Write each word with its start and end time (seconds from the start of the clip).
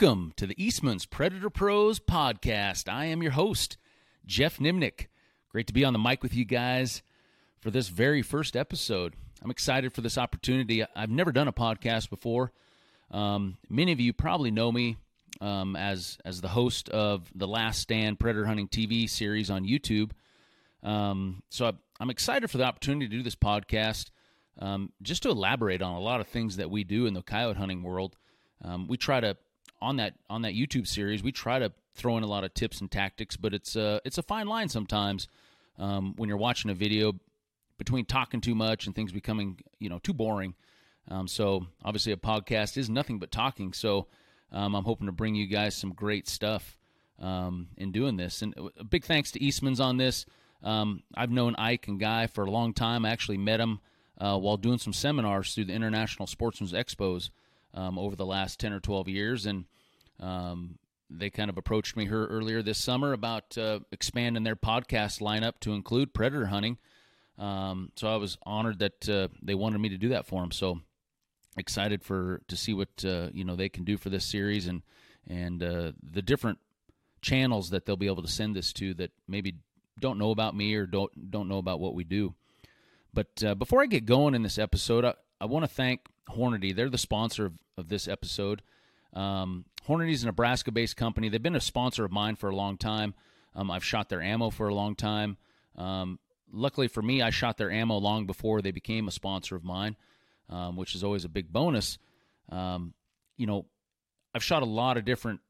welcome 0.00 0.32
to 0.34 0.46
the 0.46 0.54
Eastman's 0.56 1.04
Predator 1.04 1.50
Pros 1.50 2.00
podcast. 2.00 2.90
I 2.90 3.04
am 3.04 3.22
your 3.22 3.32
host, 3.32 3.76
Geoff 4.24 4.56
Nemnich. 4.56 5.08
Great 5.50 5.66
to 5.66 5.74
be 5.74 5.84
on 5.84 5.92
the 5.92 5.98
mic 5.98 6.22
with 6.22 6.34
you 6.34 6.46
guys 6.46 7.02
for 7.60 7.70
this 7.70 7.88
very 7.88 8.22
first 8.22 8.56
episode. 8.56 9.14
I'm 9.42 9.50
excited 9.50 9.92
for 9.92 10.00
this 10.00 10.16
opportunity. 10.16 10.82
I've 10.96 11.10
never 11.10 11.32
done 11.32 11.48
a 11.48 11.52
podcast 11.52 12.08
before. 12.08 12.50
Um, 13.10 13.58
many 13.68 13.92
of 13.92 14.00
you 14.00 14.14
probably 14.14 14.50
know 14.50 14.72
me 14.72 14.96
um, 15.42 15.76
as 15.76 16.16
as 16.24 16.40
the 16.40 16.48
host 16.48 16.88
of 16.88 17.30
the 17.34 17.48
Last 17.48 17.80
Stand 17.80 18.18
Predator 18.18 18.46
Hunting 18.46 18.68
TV 18.68 19.06
series 19.06 19.50
on 19.50 19.66
YouTube. 19.66 20.12
Um, 20.82 21.42
so 21.50 21.66
I, 21.66 21.72
I'm 22.00 22.08
excited 22.08 22.50
for 22.50 22.56
the 22.56 22.64
opportunity 22.64 23.06
to 23.06 23.16
do 23.18 23.22
this 23.22 23.36
podcast, 23.36 24.12
um, 24.60 24.92
just 25.02 25.24
to 25.24 25.28
elaborate 25.28 25.82
on 25.82 25.92
a 25.92 26.00
lot 26.00 26.20
of 26.20 26.26
things 26.26 26.56
that 26.56 26.70
we 26.70 26.84
do 26.84 27.04
in 27.04 27.12
the 27.12 27.20
coyote 27.20 27.58
hunting 27.58 27.82
world. 27.82 28.16
Um, 28.64 28.88
we 28.88 28.96
try 28.96 29.20
to 29.20 29.36
on 29.80 29.96
that 29.96 30.14
on 30.28 30.42
that 30.42 30.54
YouTube 30.54 30.86
series, 30.86 31.22
we 31.22 31.32
try 31.32 31.58
to 31.58 31.72
throw 31.94 32.16
in 32.16 32.22
a 32.22 32.26
lot 32.26 32.44
of 32.44 32.54
tips 32.54 32.80
and 32.80 32.90
tactics, 32.90 33.36
but 33.36 33.54
it's 33.54 33.76
a 33.76 34.00
it's 34.04 34.18
a 34.18 34.22
fine 34.22 34.46
line 34.46 34.68
sometimes 34.68 35.28
um, 35.78 36.14
when 36.16 36.28
you're 36.28 36.38
watching 36.38 36.70
a 36.70 36.74
video 36.74 37.14
between 37.78 38.04
talking 38.04 38.40
too 38.40 38.54
much 38.54 38.86
and 38.86 38.94
things 38.94 39.12
becoming 39.12 39.58
you 39.78 39.88
know 39.88 39.98
too 39.98 40.12
boring. 40.12 40.54
Um, 41.08 41.26
so 41.26 41.66
obviously, 41.84 42.12
a 42.12 42.16
podcast 42.16 42.76
is 42.76 42.88
nothing 42.88 43.18
but 43.18 43.30
talking. 43.30 43.72
So 43.72 44.06
um, 44.52 44.74
I'm 44.74 44.84
hoping 44.84 45.06
to 45.06 45.12
bring 45.12 45.34
you 45.34 45.46
guys 45.46 45.76
some 45.76 45.92
great 45.92 46.28
stuff 46.28 46.76
um, 47.18 47.68
in 47.76 47.92
doing 47.92 48.16
this. 48.16 48.42
And 48.42 48.54
a 48.78 48.84
big 48.84 49.04
thanks 49.04 49.30
to 49.32 49.42
Eastman's 49.42 49.80
on 49.80 49.96
this. 49.96 50.26
Um, 50.62 51.02
I've 51.14 51.30
known 51.30 51.56
Ike 51.56 51.88
and 51.88 51.98
Guy 51.98 52.26
for 52.26 52.44
a 52.44 52.50
long 52.50 52.74
time. 52.74 53.04
I 53.04 53.10
actually 53.10 53.38
met 53.38 53.58
them 53.58 53.80
uh, 54.20 54.38
while 54.38 54.56
doing 54.56 54.78
some 54.78 54.92
seminars 54.92 55.54
through 55.54 55.66
the 55.66 55.72
International 55.72 56.26
Sportsman's 56.26 56.72
Expos 56.72 57.30
um, 57.74 57.98
over 57.98 58.16
the 58.16 58.26
last 58.26 58.60
10 58.60 58.72
or 58.72 58.80
12 58.80 59.08
years. 59.08 59.46
And 59.46 59.64
um, 60.20 60.78
they 61.08 61.30
kind 61.30 61.50
of 61.50 61.58
approached 61.58 61.96
me 61.96 62.06
here 62.06 62.26
earlier 62.26 62.62
this 62.62 62.78
summer 62.78 63.12
about 63.12 63.58
uh, 63.58 63.80
expanding 63.90 64.44
their 64.44 64.56
podcast 64.56 65.20
lineup 65.20 65.54
to 65.60 65.72
include 65.72 66.14
predator 66.14 66.46
hunting. 66.46 66.78
Um, 67.38 67.90
so 67.96 68.08
I 68.08 68.16
was 68.16 68.38
honored 68.44 68.78
that 68.80 69.08
uh, 69.08 69.28
they 69.42 69.54
wanted 69.54 69.80
me 69.80 69.88
to 69.88 69.98
do 69.98 70.10
that 70.10 70.26
for 70.26 70.42
them. 70.42 70.52
So 70.52 70.80
excited 71.56 72.02
for 72.02 72.42
to 72.48 72.56
see 72.56 72.74
what 72.74 73.04
uh, 73.04 73.28
you 73.32 73.44
know 73.44 73.56
they 73.56 73.68
can 73.68 73.84
do 73.84 73.96
for 73.96 74.10
this 74.10 74.24
series 74.24 74.66
and 74.66 74.82
and 75.26 75.62
uh, 75.62 75.92
the 76.02 76.22
different 76.22 76.58
channels 77.22 77.70
that 77.70 77.84
they'll 77.84 77.96
be 77.96 78.06
able 78.06 78.22
to 78.22 78.28
send 78.28 78.54
this 78.54 78.72
to 78.74 78.94
that 78.94 79.10
maybe 79.28 79.56
don't 79.98 80.18
know 80.18 80.30
about 80.30 80.54
me 80.56 80.74
or 80.74 80.86
don't 80.86 81.30
don't 81.30 81.48
know 81.48 81.58
about 81.58 81.80
what 81.80 81.94
we 81.94 82.04
do. 82.04 82.34
But 83.12 83.42
uh, 83.44 83.54
before 83.54 83.82
I 83.82 83.86
get 83.86 84.06
going 84.06 84.34
in 84.34 84.42
this 84.42 84.58
episode, 84.58 85.04
I, 85.04 85.14
I 85.40 85.46
want 85.46 85.64
to 85.64 85.70
thank 85.70 86.06
Hornady. 86.28 86.74
They're 86.74 86.88
the 86.88 86.98
sponsor 86.98 87.46
of, 87.46 87.54
of 87.76 87.88
this 87.88 88.06
episode. 88.06 88.62
Um, 89.12 89.64
Hornady 89.86 90.12
is 90.12 90.22
a 90.22 90.26
Nebraska 90.26 90.70
based 90.70 90.96
company. 90.96 91.28
They've 91.28 91.42
been 91.42 91.56
a 91.56 91.60
sponsor 91.60 92.04
of 92.04 92.12
mine 92.12 92.36
for 92.36 92.48
a 92.48 92.54
long 92.54 92.76
time. 92.76 93.14
Um, 93.54 93.70
I've 93.70 93.84
shot 93.84 94.08
their 94.08 94.22
ammo 94.22 94.50
for 94.50 94.68
a 94.68 94.74
long 94.74 94.94
time. 94.94 95.36
Um, 95.76 96.18
luckily 96.52 96.88
for 96.88 97.02
me, 97.02 97.22
I 97.22 97.30
shot 97.30 97.56
their 97.56 97.70
ammo 97.70 97.96
long 97.96 98.26
before 98.26 98.62
they 98.62 98.70
became 98.70 99.08
a 99.08 99.12
sponsor 99.12 99.56
of 99.56 99.64
mine, 99.64 99.96
um, 100.48 100.76
which 100.76 100.94
is 100.94 101.02
always 101.02 101.24
a 101.24 101.28
big 101.28 101.52
bonus. 101.52 101.98
Um, 102.50 102.94
you 103.36 103.46
know, 103.46 103.66
I've 104.34 104.44
shot 104.44 104.62
a 104.62 104.66
lot 104.66 104.96
of 104.96 105.04
different 105.04 105.40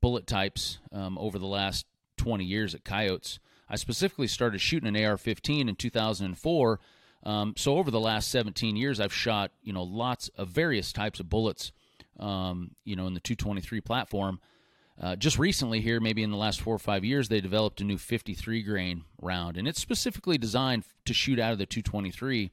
bullet 0.00 0.26
types 0.26 0.78
um, 0.92 1.18
over 1.18 1.38
the 1.38 1.46
last 1.46 1.86
20 2.18 2.44
years 2.44 2.74
at 2.74 2.84
Coyotes. 2.84 3.38
I 3.68 3.76
specifically 3.76 4.28
started 4.28 4.60
shooting 4.60 4.88
an 4.88 5.04
AR-15 5.04 5.68
in 5.68 5.74
2004 5.74 6.80
um, 7.26 7.54
so 7.56 7.76
over 7.76 7.90
the 7.90 7.98
last 7.98 8.30
17 8.30 8.76
years, 8.76 9.00
I've 9.00 9.12
shot 9.12 9.50
you 9.62 9.72
know 9.72 9.82
lots 9.82 10.28
of 10.36 10.48
various 10.48 10.92
types 10.92 11.18
of 11.18 11.28
bullets. 11.28 11.72
Um, 12.18 12.70
you 12.84 12.96
know, 12.96 13.06
in 13.06 13.14
the 13.14 13.20
223 13.20 13.80
platform. 13.80 14.40
Uh, 14.98 15.14
just 15.14 15.38
recently, 15.38 15.82
here, 15.82 16.00
maybe 16.00 16.22
in 16.22 16.30
the 16.30 16.36
last 16.36 16.60
four 16.60 16.74
or 16.74 16.78
five 16.78 17.04
years, 17.04 17.28
they 17.28 17.40
developed 17.40 17.80
a 17.82 17.84
new 17.84 17.98
53 17.98 18.62
grain 18.62 19.04
round, 19.20 19.58
and 19.58 19.68
it's 19.68 19.80
specifically 19.80 20.38
designed 20.38 20.84
to 21.04 21.12
shoot 21.12 21.38
out 21.38 21.52
of 21.52 21.58
the 21.58 21.66
223. 21.66 22.50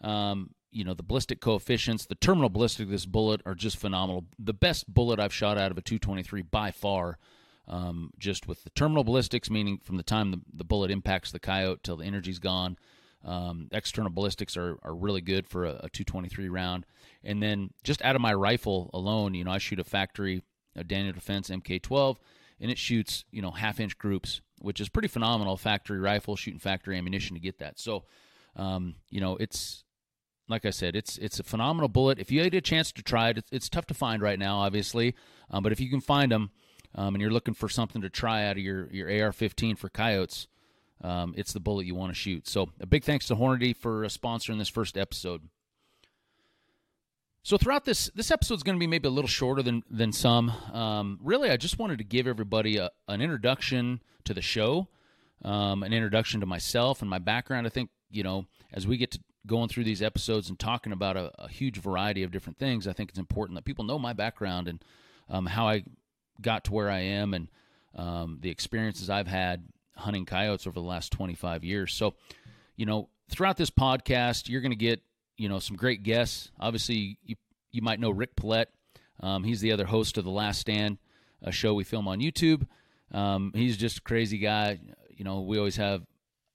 Um, 0.00 0.50
you 0.72 0.84
know, 0.84 0.94
the 0.94 1.02
ballistic 1.02 1.40
coefficients, 1.40 2.06
the 2.06 2.14
terminal 2.14 2.48
ballistic 2.48 2.86
of 2.86 2.90
this 2.90 3.06
bullet 3.06 3.40
are 3.46 3.54
just 3.54 3.76
phenomenal. 3.76 4.24
The 4.38 4.52
best 4.52 4.92
bullet 4.92 5.20
I've 5.20 5.34
shot 5.34 5.58
out 5.58 5.70
of 5.70 5.78
a 5.78 5.82
223 5.82 6.42
by 6.42 6.70
far. 6.70 7.18
Um, 7.68 8.10
just 8.18 8.48
with 8.48 8.64
the 8.64 8.70
terminal 8.70 9.04
ballistics, 9.04 9.48
meaning 9.48 9.78
from 9.78 9.96
the 9.96 10.02
time 10.02 10.32
the, 10.32 10.40
the 10.52 10.64
bullet 10.64 10.90
impacts 10.90 11.30
the 11.30 11.38
coyote 11.38 11.84
till 11.84 11.96
the 11.96 12.04
energy's 12.04 12.40
gone, 12.40 12.76
um, 13.24 13.68
external 13.72 14.10
ballistics 14.10 14.56
are, 14.56 14.78
are 14.82 14.94
really 14.94 15.20
good 15.20 15.46
for 15.46 15.64
a, 15.64 15.80
a, 15.84 15.88
223 15.90 16.48
round. 16.48 16.86
And 17.22 17.42
then 17.42 17.70
just 17.84 18.02
out 18.02 18.16
of 18.16 18.22
my 18.22 18.32
rifle 18.32 18.90
alone, 18.94 19.34
you 19.34 19.44
know, 19.44 19.50
I 19.50 19.58
shoot 19.58 19.78
a 19.78 19.84
factory, 19.84 20.42
a 20.74 20.84
Daniel 20.84 21.12
Defense 21.12 21.50
MK12, 21.50 22.16
and 22.60 22.70
it 22.70 22.78
shoots, 22.78 23.24
you 23.30 23.42
know, 23.42 23.50
half 23.50 23.78
inch 23.78 23.98
groups, 23.98 24.40
which 24.60 24.80
is 24.80 24.88
pretty 24.88 25.08
phenomenal. 25.08 25.56
Factory 25.56 25.98
rifle, 25.98 26.36
shooting 26.36 26.60
factory 26.60 26.96
ammunition 26.96 27.34
to 27.34 27.40
get 27.40 27.58
that. 27.58 27.78
So, 27.78 28.04
um, 28.56 28.94
you 29.10 29.20
know, 29.20 29.36
it's 29.36 29.84
like 30.48 30.64
I 30.66 30.70
said, 30.70 30.96
it's 30.96 31.16
it's 31.18 31.38
a 31.38 31.44
phenomenal 31.44 31.88
bullet. 31.88 32.18
If 32.18 32.32
you 32.32 32.42
had 32.42 32.54
a 32.54 32.60
chance 32.60 32.90
to 32.92 33.02
try 33.02 33.30
it, 33.30 33.38
it's, 33.38 33.48
it's 33.52 33.68
tough 33.68 33.86
to 33.86 33.94
find 33.94 34.22
right 34.22 34.38
now, 34.38 34.58
obviously, 34.58 35.14
um, 35.50 35.62
but 35.62 35.72
if 35.72 35.80
you 35.80 35.88
can 35.88 36.00
find 36.00 36.32
them 36.32 36.50
um, 36.94 37.14
and 37.14 37.22
you're 37.22 37.30
looking 37.30 37.54
for 37.54 37.68
something 37.68 38.02
to 38.02 38.10
try 38.10 38.46
out 38.46 38.56
of 38.56 38.62
your 38.62 38.90
your 38.90 39.08
AR-15 39.08 39.78
for 39.78 39.88
coyotes, 39.88 40.48
um, 41.02 41.34
it's 41.36 41.52
the 41.52 41.60
bullet 41.60 41.86
you 41.86 41.94
want 41.94 42.10
to 42.10 42.18
shoot. 42.18 42.46
So 42.46 42.70
a 42.80 42.86
big 42.86 43.04
thanks 43.04 43.26
to 43.28 43.36
Hornady 43.36 43.76
for 43.76 44.04
uh, 44.04 44.08
sponsoring 44.08 44.58
this 44.58 44.68
first 44.68 44.98
episode. 44.98 45.48
So 47.42 47.56
throughout 47.56 47.86
this 47.86 48.10
this 48.14 48.30
episode 48.30 48.54
is 48.54 48.62
going 48.62 48.76
to 48.76 48.80
be 48.80 48.86
maybe 48.86 49.08
a 49.08 49.10
little 49.10 49.28
shorter 49.28 49.62
than 49.62 49.82
than 49.90 50.12
some. 50.12 50.50
Um, 50.72 51.18
really, 51.22 51.50
I 51.50 51.56
just 51.56 51.78
wanted 51.78 51.98
to 51.98 52.04
give 52.04 52.26
everybody 52.26 52.76
a, 52.76 52.90
an 53.08 53.22
introduction 53.22 54.02
to 54.24 54.34
the 54.34 54.42
show, 54.42 54.88
um, 55.42 55.82
an 55.82 55.92
introduction 55.94 56.40
to 56.40 56.46
myself 56.46 57.00
and 57.00 57.08
my 57.08 57.18
background. 57.18 57.66
I 57.66 57.70
think 57.70 57.90
you 58.10 58.22
know 58.22 58.44
as 58.72 58.86
we 58.86 58.98
get 58.98 59.12
to 59.12 59.20
going 59.46 59.70
through 59.70 59.84
these 59.84 60.02
episodes 60.02 60.50
and 60.50 60.58
talking 60.58 60.92
about 60.92 61.16
a, 61.16 61.32
a 61.38 61.48
huge 61.48 61.78
variety 61.78 62.22
of 62.22 62.30
different 62.30 62.58
things, 62.58 62.86
I 62.86 62.92
think 62.92 63.08
it's 63.08 63.18
important 63.18 63.56
that 63.56 63.64
people 63.64 63.86
know 63.86 63.98
my 63.98 64.12
background 64.12 64.68
and 64.68 64.84
um, 65.30 65.46
how 65.46 65.66
I 65.66 65.84
got 66.42 66.64
to 66.64 66.72
where 66.72 66.90
I 66.90 67.00
am 67.00 67.32
and 67.32 67.48
um, 67.94 68.38
the 68.42 68.50
experiences 68.50 69.08
I've 69.08 69.26
had 69.26 69.64
hunting 70.00 70.24
coyotes 70.24 70.66
over 70.66 70.74
the 70.74 70.86
last 70.86 71.12
25 71.12 71.64
years. 71.64 71.92
So, 71.92 72.14
you 72.76 72.86
know, 72.86 73.08
throughout 73.30 73.56
this 73.56 73.70
podcast, 73.70 74.48
you're 74.48 74.60
going 74.60 74.72
to 74.72 74.76
get, 74.76 75.00
you 75.36 75.48
know, 75.48 75.58
some 75.58 75.76
great 75.76 76.02
guests. 76.02 76.50
Obviously, 76.58 77.18
you, 77.22 77.36
you 77.70 77.82
might 77.82 78.00
know 78.00 78.10
Rick 78.10 78.36
Paulette. 78.36 78.70
Um, 79.20 79.44
he's 79.44 79.60
the 79.60 79.72
other 79.72 79.86
host 79.86 80.18
of 80.18 80.24
The 80.24 80.30
Last 80.30 80.60
Stand, 80.60 80.98
a 81.42 81.52
show 81.52 81.74
we 81.74 81.84
film 81.84 82.08
on 82.08 82.20
YouTube. 82.20 82.66
Um, 83.12 83.52
he's 83.54 83.76
just 83.76 83.98
a 83.98 84.02
crazy 84.02 84.38
guy. 84.38 84.78
You 85.10 85.24
know, 85.24 85.40
we 85.40 85.58
always 85.58 85.76
have 85.76 86.02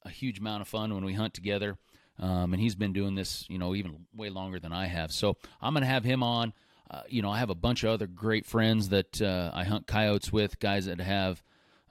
a 0.04 0.10
huge 0.10 0.40
amount 0.40 0.62
of 0.62 0.68
fun 0.68 0.94
when 0.94 1.06
we 1.06 1.14
hunt 1.14 1.34
together. 1.34 1.78
Um, 2.18 2.54
and 2.54 2.62
he's 2.62 2.76
been 2.76 2.94
doing 2.94 3.16
this, 3.16 3.46
you 3.50 3.58
know, 3.58 3.76
even 3.76 4.06
way 4.16 4.30
longer 4.30 4.60
than 4.60 4.72
I 4.72 4.86
have. 4.86 5.12
So 5.12 5.36
I'm 5.62 5.74
going 5.74 5.82
to 5.82 5.88
have 5.88 6.04
him 6.06 6.24
on. 6.24 6.54
Uh, 6.90 7.02
you 7.10 7.22
know, 7.22 7.32
I 7.32 7.40
have 7.40 7.50
a 7.50 7.56
bunch 7.56 7.84
of 7.84 7.90
other 7.90 8.08
great 8.08 8.46
friends 8.46 8.90
that 8.90 9.22
uh, 9.22 9.52
I 9.54 9.64
hunt 9.64 9.88
coyotes 9.88 10.32
with, 10.32 10.60
guys 10.60 10.86
that 10.86 11.02
have, 11.02 11.42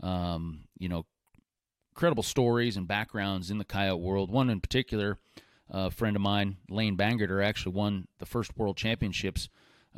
um, 0.00 0.64
you 0.78 0.88
know, 0.88 1.04
incredible 1.94 2.24
stories 2.24 2.76
and 2.76 2.88
backgrounds 2.88 3.52
in 3.52 3.58
the 3.58 3.64
coyote 3.64 4.00
world. 4.00 4.28
One 4.28 4.50
in 4.50 4.60
particular, 4.60 5.16
a 5.70 5.92
friend 5.92 6.16
of 6.16 6.22
mine, 6.22 6.56
Lane 6.68 6.96
Bangerter, 6.96 7.44
actually 7.44 7.76
won 7.76 8.08
the 8.18 8.26
first 8.26 8.56
world 8.58 8.76
championships. 8.76 9.48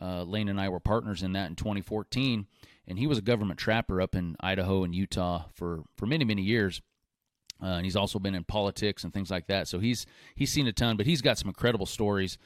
Uh, 0.00 0.22
Lane 0.24 0.50
and 0.50 0.60
I 0.60 0.68
were 0.68 0.78
partners 0.78 1.22
in 1.22 1.32
that 1.32 1.48
in 1.48 1.56
2014, 1.56 2.46
and 2.86 2.98
he 2.98 3.06
was 3.06 3.16
a 3.16 3.22
government 3.22 3.58
trapper 3.58 4.02
up 4.02 4.14
in 4.14 4.36
Idaho 4.40 4.84
and 4.84 4.94
Utah 4.94 5.44
for, 5.54 5.84
for 5.96 6.04
many, 6.04 6.26
many 6.26 6.42
years. 6.42 6.82
Uh, 7.62 7.66
and 7.66 7.86
he's 7.86 7.96
also 7.96 8.18
been 8.18 8.34
in 8.34 8.44
politics 8.44 9.02
and 9.02 9.14
things 9.14 9.30
like 9.30 9.46
that. 9.46 9.66
So 9.66 9.78
he's 9.78 10.04
he's 10.34 10.52
seen 10.52 10.66
a 10.66 10.74
ton, 10.74 10.98
but 10.98 11.06
he's 11.06 11.22
got 11.22 11.38
some 11.38 11.48
incredible 11.48 11.86
stories, 11.86 12.36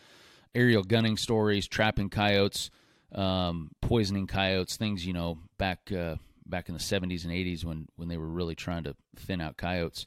aerial 0.54 0.84
gunning 0.84 1.16
stories, 1.16 1.66
trapping 1.66 2.10
coyotes, 2.10 2.70
um, 3.12 3.72
poisoning 3.82 4.28
coyotes, 4.28 4.76
things 4.76 5.04
you 5.04 5.12
know 5.12 5.38
back 5.58 5.90
uh, 5.90 6.14
back 6.50 6.69
in 6.69 6.75
the 6.75 6.81
70s 6.81 7.25
and 7.25 7.32
80s 7.32 7.64
when 7.64 7.88
when 7.97 8.08
they 8.08 8.17
were 8.17 8.29
really 8.29 8.55
trying 8.55 8.85
to 8.85 8.94
thin 9.17 9.41
out 9.41 9.56
coyotes. 9.56 10.06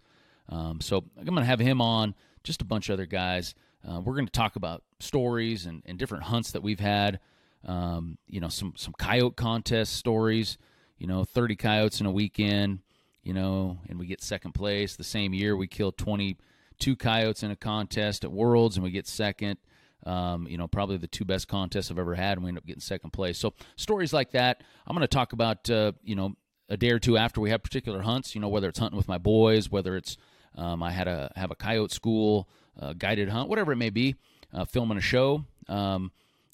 Um, 0.50 0.81
so 0.81 1.04
I'm 1.18 1.25
going 1.25 1.38
to 1.38 1.45
have 1.45 1.60
him 1.60 1.81
on, 1.81 2.16
just 2.44 2.62
a 2.62 2.66
bunch 2.66 2.90
of 2.90 2.94
other 2.94 3.06
guys. 3.06 3.56
Uh, 3.88 4.00
we're 4.00 4.13
going 4.13 4.25
to 4.25 4.31
talk 4.31 4.56
about 4.56 4.84
stories 5.00 5.66
and, 5.66 5.81
and 5.86 5.98
different 5.98 6.25
hunts 6.25 6.51
that 6.51 6.63
we've 6.63 6.80
had. 6.80 7.19
Um, 7.66 8.18
you 8.28 8.40
know, 8.40 8.50
some 8.50 8.74
some 8.75 8.94
coyote 8.98 9.36
contest 9.36 9.94
stories. 9.94 10.57
You 10.98 11.07
know, 11.07 11.24
30 11.25 11.56
coyotes 11.56 12.00
in 12.00 12.06
a 12.06 12.12
weekend. 12.12 12.80
You 13.24 13.34
know, 13.34 13.80
and 13.88 13.98
we 13.98 14.06
get 14.06 14.22
second 14.22 14.51
place. 14.51 14.98
The 14.98 15.04
same 15.06 15.34
year, 15.34 15.56
we 15.56 15.68
killed 15.68 15.98
22 15.98 16.98
coyotes 16.98 17.42
in 17.42 17.51
a 17.51 17.56
contest 17.56 18.25
at 18.25 18.31
Worlds, 18.31 18.75
and 18.75 18.84
we 18.84 18.92
get 18.92 19.07
second. 19.07 19.57
Um, 20.05 20.47
you 20.47 20.57
know, 20.57 20.67
probably 20.67 20.97
the 20.97 21.07
two 21.07 21.25
best 21.25 21.47
contests 21.47 21.89
I've 21.89 22.00
ever 22.00 22.15
had, 22.15 22.38
and 22.38 22.44
we 22.44 22.50
end 22.50 22.57
up 22.57 22.65
getting 22.65 22.81
second 22.81 23.11
place. 23.11 23.38
So 23.38 23.53
stories 23.75 24.11
like 24.11 24.31
that. 24.31 24.61
I'm 24.85 24.95
going 24.95 25.01
to 25.01 25.07
talk 25.07 25.33
about, 25.33 25.69
uh, 25.69 25.94
you 26.03 26.15
know, 26.15 26.35
a 26.69 26.77
day 26.77 26.91
or 26.91 27.00
two 27.00 27.17
after 27.17 27.39
we 27.39 27.50
have 27.51 27.63
particular 27.63 28.01
hunts. 28.01 28.35
You 28.35 28.41
know, 28.41 28.50
whether 28.50 28.67
it's 28.67 28.79
hunting 28.79 28.97
with 28.97 29.07
my 29.07 29.17
boys, 29.17 29.71
whether 29.71 29.95
it's 29.95 30.17
um, 30.55 30.83
I 30.83 30.91
had 30.91 31.07
a 31.07 31.31
have 31.35 31.51
a 31.51 31.55
coyote 31.55 31.94
school, 31.94 32.50
uh, 32.79 32.94
guided 32.94 33.29
hunt, 33.29 33.50
whatever 33.50 33.71
it 33.71 33.77
may 33.77 33.89
be, 33.89 34.15
uh, 34.53 34.65
filming 34.65 34.97
a 34.97 35.01
show. 35.01 35.45
Um, 35.67 36.11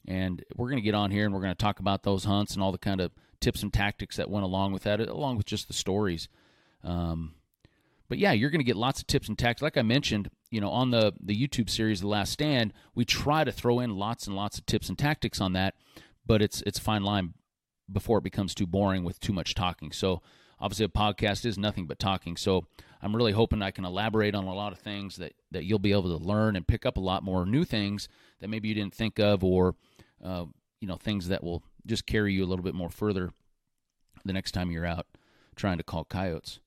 and 0.07 0.43
we're 0.55 0.69
going 0.69 0.81
to 0.81 0.85
get 0.85 0.95
on 0.95 1.11
here 1.11 1.25
and 1.25 1.33
we're 1.33 1.41
going 1.41 1.53
to 1.53 1.57
talk 1.57 1.79
about 1.79 2.03
those 2.03 2.23
hunts 2.23 2.53
and 2.53 2.63
all 2.63 2.71
the 2.71 2.77
kind 2.77 3.01
of 3.01 3.11
tips 3.39 3.63
and 3.63 3.71
tactics 3.71 4.17
that 4.17 4.29
went 4.29 4.43
along 4.43 4.73
with 4.73 4.83
that, 4.83 4.99
along 4.99 5.37
with 5.37 5.45
just 5.45 5.67
the 5.67 5.73
stories. 5.73 6.27
Um, 6.83 7.33
but 8.09 8.17
yeah, 8.17 8.31
you're 8.31 8.49
going 8.49 8.59
to 8.59 8.65
get 8.65 8.75
lots 8.75 8.99
of 8.99 9.07
tips 9.07 9.29
and 9.29 9.37
tactics. 9.37 9.61
Like 9.61 9.77
I 9.77 9.83
mentioned, 9.83 10.29
you 10.51 10.59
know, 10.59 10.69
on 10.69 10.91
the 10.91 11.13
the 11.23 11.35
YouTube 11.35 11.69
series, 11.69 12.01
The 12.01 12.07
Last 12.07 12.33
Stand, 12.33 12.73
we 12.95 13.05
try 13.05 13.43
to 13.43 13.51
throw 13.51 13.79
in 13.79 13.95
lots 13.95 14.27
and 14.27 14.35
lots 14.35 14.57
of 14.57 14.65
tips 14.65 14.89
and 14.89 14.97
tactics 14.97 15.39
on 15.39 15.53
that, 15.53 15.75
but 16.25 16.41
it's 16.41 16.61
it's 16.65 16.79
fine 16.79 17.03
line 17.03 17.35
before 17.91 18.17
it 18.17 18.23
becomes 18.23 18.53
too 18.53 18.67
boring 18.67 19.03
with 19.03 19.19
too 19.19 19.33
much 19.33 19.55
talking. 19.55 19.91
So 19.91 20.21
obviously, 20.59 20.85
a 20.85 20.89
podcast 20.89 21.45
is 21.45 21.57
nothing 21.57 21.85
but 21.85 21.99
talking. 21.99 22.35
So 22.35 22.65
I'm 23.01 23.15
really 23.15 23.31
hoping 23.31 23.61
I 23.61 23.71
can 23.71 23.85
elaborate 23.85 24.35
on 24.35 24.45
a 24.45 24.53
lot 24.53 24.73
of 24.73 24.79
things 24.79 25.17
that 25.17 25.33
that 25.51 25.65
you'll 25.65 25.79
be 25.79 25.91
able 25.91 26.17
to 26.17 26.23
learn 26.23 26.55
and 26.55 26.67
pick 26.67 26.85
up 26.85 26.97
a 26.97 27.01
lot 27.01 27.23
more 27.23 27.45
new 27.45 27.63
things 27.63 28.09
that 28.39 28.49
maybe 28.49 28.67
you 28.67 28.75
didn't 28.75 28.95
think 28.95 29.19
of, 29.19 29.43
or 29.43 29.75
uh, 30.23 30.45
you 30.81 30.87
know, 30.87 30.95
things 30.95 31.27
that 31.27 31.43
will 31.43 31.63
just 31.85 32.07
carry 32.07 32.33
you 32.33 32.43
a 32.43 32.47
little 32.47 32.63
bit 32.63 32.75
more 32.75 32.89
further 32.89 33.31
the 34.25 34.33
next 34.33 34.51
time 34.51 34.71
you're 34.71 34.85
out 34.85 35.05
trying 35.55 35.77
to 35.77 35.83
call 35.83 36.05
coyotes. 36.05 36.59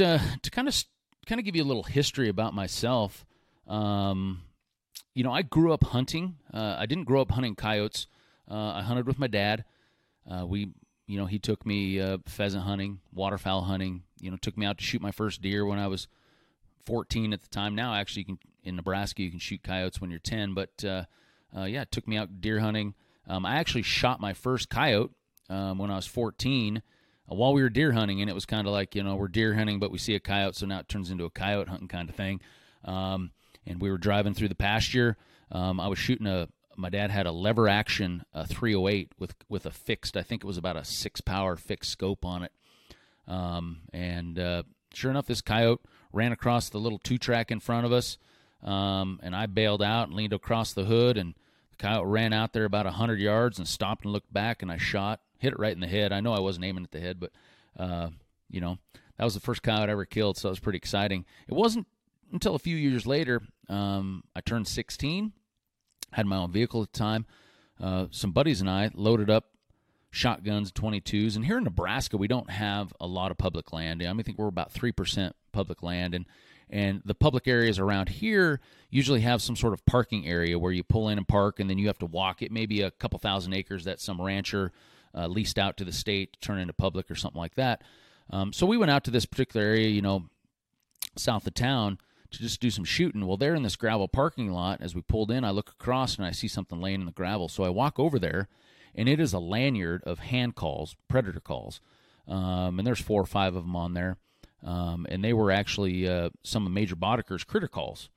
Uh, 0.00 0.18
to 0.42 0.50
kind 0.50 0.68
of 0.68 0.84
kind 1.26 1.38
of 1.38 1.44
give 1.44 1.56
you 1.56 1.62
a 1.62 1.64
little 1.64 1.82
history 1.82 2.28
about 2.28 2.54
myself, 2.54 3.24
um, 3.66 4.42
you 5.14 5.24
know, 5.24 5.32
I 5.32 5.42
grew 5.42 5.72
up 5.72 5.84
hunting. 5.84 6.36
Uh, 6.52 6.76
I 6.78 6.86
didn't 6.86 7.04
grow 7.04 7.22
up 7.22 7.30
hunting 7.30 7.54
coyotes. 7.54 8.06
Uh, 8.50 8.74
I 8.74 8.82
hunted 8.82 9.06
with 9.06 9.18
my 9.18 9.26
dad. 9.26 9.64
Uh, 10.30 10.46
we, 10.46 10.72
you 11.06 11.18
know, 11.18 11.26
he 11.26 11.38
took 11.38 11.64
me 11.64 12.00
uh, 12.00 12.18
pheasant 12.26 12.64
hunting, 12.64 13.00
waterfowl 13.12 13.62
hunting. 13.62 14.02
You 14.20 14.30
know, 14.30 14.36
took 14.36 14.56
me 14.56 14.66
out 14.66 14.78
to 14.78 14.84
shoot 14.84 15.00
my 15.00 15.12
first 15.12 15.40
deer 15.40 15.64
when 15.64 15.78
I 15.78 15.86
was 15.86 16.08
14 16.84 17.32
at 17.32 17.42
the 17.42 17.48
time. 17.48 17.74
Now, 17.74 17.94
actually, 17.94 18.24
can 18.24 18.38
in 18.62 18.76
Nebraska 18.76 19.22
you 19.22 19.30
can 19.30 19.38
shoot 19.38 19.62
coyotes 19.62 20.00
when 20.00 20.10
you're 20.10 20.18
10. 20.18 20.54
But 20.54 20.84
uh, 20.84 21.04
uh, 21.56 21.64
yeah, 21.64 21.84
took 21.90 22.06
me 22.06 22.16
out 22.16 22.40
deer 22.40 22.60
hunting. 22.60 22.94
Um, 23.26 23.46
I 23.46 23.56
actually 23.56 23.82
shot 23.82 24.20
my 24.20 24.34
first 24.34 24.68
coyote 24.68 25.12
um, 25.48 25.78
when 25.78 25.90
I 25.90 25.96
was 25.96 26.06
14 26.06 26.76
uh, 26.76 26.80
while 27.26 27.52
we 27.52 27.62
were 27.62 27.68
deer 27.68 27.92
hunting, 27.92 28.20
and 28.20 28.30
it 28.30 28.34
was 28.34 28.46
kind 28.46 28.66
of 28.66 28.72
like 28.72 28.94
you 28.94 29.02
know 29.02 29.16
we're 29.16 29.28
deer 29.28 29.54
hunting, 29.54 29.78
but 29.78 29.90
we 29.90 29.98
see 29.98 30.14
a 30.14 30.20
coyote, 30.20 30.56
so 30.56 30.66
now 30.66 30.80
it 30.80 30.88
turns 30.88 31.10
into 31.10 31.24
a 31.24 31.30
coyote 31.30 31.68
hunting 31.68 31.88
kind 31.88 32.08
of 32.08 32.14
thing. 32.14 32.40
Um, 32.84 33.32
and 33.66 33.80
we 33.80 33.90
were 33.90 33.98
driving 33.98 34.34
through 34.34 34.48
the 34.48 34.54
pasture. 34.54 35.16
Um, 35.50 35.80
I 35.80 35.88
was 35.88 35.98
shooting 35.98 36.26
a. 36.26 36.48
My 36.78 36.90
dad 36.90 37.10
had 37.10 37.26
a 37.26 37.32
lever 37.32 37.68
action 37.68 38.24
a 38.34 38.46
308 38.46 39.12
with 39.18 39.34
with 39.48 39.66
a 39.66 39.70
fixed. 39.70 40.16
I 40.16 40.22
think 40.22 40.44
it 40.44 40.46
was 40.46 40.58
about 40.58 40.76
a 40.76 40.84
six 40.84 41.20
power 41.20 41.56
fixed 41.56 41.90
scope 41.90 42.24
on 42.24 42.42
it. 42.42 42.52
Um, 43.26 43.78
and 43.92 44.38
uh, 44.38 44.62
sure 44.92 45.10
enough, 45.10 45.26
this 45.26 45.40
coyote 45.40 45.80
ran 46.12 46.32
across 46.32 46.68
the 46.68 46.78
little 46.78 46.98
two 46.98 47.18
track 47.18 47.50
in 47.50 47.60
front 47.60 47.86
of 47.86 47.92
us. 47.92 48.18
Um, 48.62 49.20
and 49.22 49.34
I 49.34 49.46
bailed 49.46 49.82
out 49.82 50.08
and 50.08 50.16
leaned 50.16 50.32
across 50.32 50.72
the 50.72 50.84
hood, 50.84 51.16
and 51.16 51.34
the 51.70 51.76
coyote 51.76 52.06
ran 52.06 52.32
out 52.32 52.52
there 52.52 52.64
about 52.64 52.86
hundred 52.86 53.20
yards 53.20 53.58
and 53.58 53.66
stopped 53.66 54.04
and 54.04 54.12
looked 54.12 54.32
back, 54.32 54.62
and 54.62 54.70
I 54.70 54.76
shot, 54.76 55.20
hit 55.38 55.52
it 55.52 55.58
right 55.58 55.72
in 55.72 55.80
the 55.80 55.86
head. 55.86 56.12
I 56.12 56.20
know 56.20 56.32
I 56.32 56.40
wasn't 56.40 56.64
aiming 56.64 56.84
at 56.84 56.90
the 56.90 57.00
head, 57.00 57.20
but 57.20 57.32
uh, 57.78 58.08
you 58.50 58.60
know 58.60 58.78
that 59.16 59.24
was 59.24 59.34
the 59.34 59.40
first 59.40 59.62
cow 59.62 59.82
I'd 59.82 59.90
ever 59.90 60.04
killed, 60.04 60.36
so 60.36 60.48
it 60.48 60.52
was 60.52 60.60
pretty 60.60 60.78
exciting. 60.78 61.24
It 61.48 61.54
wasn't 61.54 61.86
until 62.32 62.54
a 62.54 62.58
few 62.58 62.76
years 62.76 63.06
later 63.06 63.42
um, 63.68 64.24
I 64.34 64.40
turned 64.40 64.68
16, 64.68 65.32
had 66.12 66.26
my 66.26 66.36
own 66.36 66.52
vehicle 66.52 66.82
at 66.82 66.92
the 66.92 66.98
time. 66.98 67.26
Uh, 67.80 68.06
some 68.10 68.32
buddies 68.32 68.60
and 68.60 68.70
I 68.70 68.90
loaded 68.94 69.30
up 69.30 69.50
shotguns, 70.10 70.72
22s, 70.72 71.36
and 71.36 71.44
here 71.44 71.58
in 71.58 71.64
Nebraska 71.64 72.16
we 72.16 72.28
don't 72.28 72.50
have 72.50 72.92
a 73.00 73.06
lot 73.06 73.30
of 73.30 73.38
public 73.38 73.72
land. 73.72 74.02
I, 74.02 74.06
mean, 74.06 74.20
I 74.20 74.22
think 74.22 74.38
we're 74.38 74.48
about 74.48 74.72
three 74.72 74.92
percent 74.92 75.36
public 75.52 75.82
land, 75.82 76.14
and 76.14 76.26
and 76.68 77.02
the 77.04 77.14
public 77.14 77.46
areas 77.46 77.78
around 77.78 78.08
here 78.08 78.60
usually 78.90 79.20
have 79.20 79.40
some 79.40 79.56
sort 79.56 79.72
of 79.72 79.84
parking 79.86 80.26
area 80.26 80.58
where 80.58 80.72
you 80.72 80.82
pull 80.82 81.08
in 81.08 81.18
and 81.18 81.28
park, 81.28 81.60
and 81.60 81.70
then 81.70 81.78
you 81.78 81.86
have 81.86 81.98
to 81.98 82.06
walk. 82.06 82.42
It 82.42 82.50
may 82.50 82.66
be 82.66 82.82
a 82.82 82.90
couple 82.90 83.18
thousand 83.18 83.52
acres 83.52 83.84
that 83.84 84.00
some 84.00 84.20
rancher 84.20 84.72
uh, 85.16 85.26
leased 85.26 85.58
out 85.58 85.76
to 85.76 85.84
the 85.84 85.92
state 85.92 86.32
to 86.34 86.40
turn 86.40 86.58
into 86.58 86.72
public 86.72 87.10
or 87.10 87.14
something 87.14 87.40
like 87.40 87.54
that. 87.54 87.82
Um, 88.30 88.52
so 88.52 88.66
we 88.66 88.76
went 88.76 88.90
out 88.90 89.04
to 89.04 89.10
this 89.10 89.26
particular 89.26 89.64
area, 89.66 89.88
you 89.88 90.02
know, 90.02 90.24
south 91.16 91.46
of 91.46 91.54
town 91.54 91.98
to 92.30 92.38
just 92.38 92.60
do 92.60 92.70
some 92.70 92.84
shooting. 92.84 93.26
Well, 93.26 93.36
there 93.36 93.54
in 93.54 93.62
this 93.62 93.76
gravel 93.76 94.08
parking 94.08 94.50
lot, 94.50 94.80
as 94.80 94.94
we 94.94 95.02
pulled 95.02 95.30
in, 95.30 95.44
I 95.44 95.50
look 95.50 95.70
across 95.70 96.16
and 96.16 96.26
I 96.26 96.32
see 96.32 96.48
something 96.48 96.80
laying 96.80 97.00
in 97.00 97.06
the 97.06 97.12
gravel. 97.12 97.48
So 97.48 97.64
I 97.64 97.68
walk 97.68 97.98
over 97.98 98.18
there, 98.18 98.48
and 98.94 99.08
it 99.08 99.20
is 99.20 99.32
a 99.32 99.38
lanyard 99.38 100.02
of 100.04 100.18
hand 100.18 100.56
calls, 100.56 100.96
predator 101.08 101.40
calls. 101.40 101.80
Um, 102.26 102.78
and 102.78 102.86
there's 102.86 103.00
four 103.00 103.22
or 103.22 103.26
five 103.26 103.54
of 103.54 103.62
them 103.62 103.76
on 103.76 103.94
there 103.94 104.16
um, 104.66 105.06
and 105.08 105.22
they 105.22 105.32
were 105.32 105.50
actually 105.50 106.08
uh, 106.08 106.30
some 106.42 106.66
of 106.66 106.72
Major 106.72 106.96
Boddicker's 106.96 107.44
critter 107.44 107.68
calls. 107.68 108.10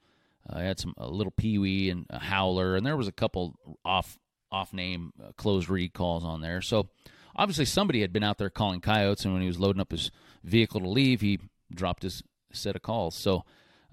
Uh, 0.50 0.58
I 0.58 0.64
had 0.64 0.80
some 0.80 0.94
a 0.98 1.08
little 1.08 1.32
peewee 1.32 1.90
and 1.90 2.06
a 2.10 2.20
howler, 2.20 2.76
and 2.76 2.86
there 2.86 2.98
was 2.98 3.08
a 3.08 3.14
couple 3.14 3.56
off 3.86 4.18
off 4.52 4.74
name 4.74 5.14
uh, 5.24 5.32
closed 5.38 5.70
reed 5.70 5.94
calls 5.94 6.24
on 6.24 6.42
there. 6.42 6.62
So 6.62 6.90
obviously 7.36 7.66
somebody 7.66 8.02
had 8.02 8.14
been 8.14 8.24
out 8.24 8.38
there 8.38 8.50
calling 8.50 8.82
coyotes, 8.82 9.26
and 9.26 9.34
when 9.34 9.42
he 9.42 9.48
was 9.48 9.60
loading 9.60 9.82
up 9.82 9.92
his 9.92 10.12
vehicle 10.44 10.82
to 10.82 10.90
leave, 10.90 11.22
he 11.22 11.40
dropped 11.74 12.04
his 12.04 12.24
set 12.52 12.76
of 12.76 12.82
calls. 12.82 13.16
So 13.16 13.44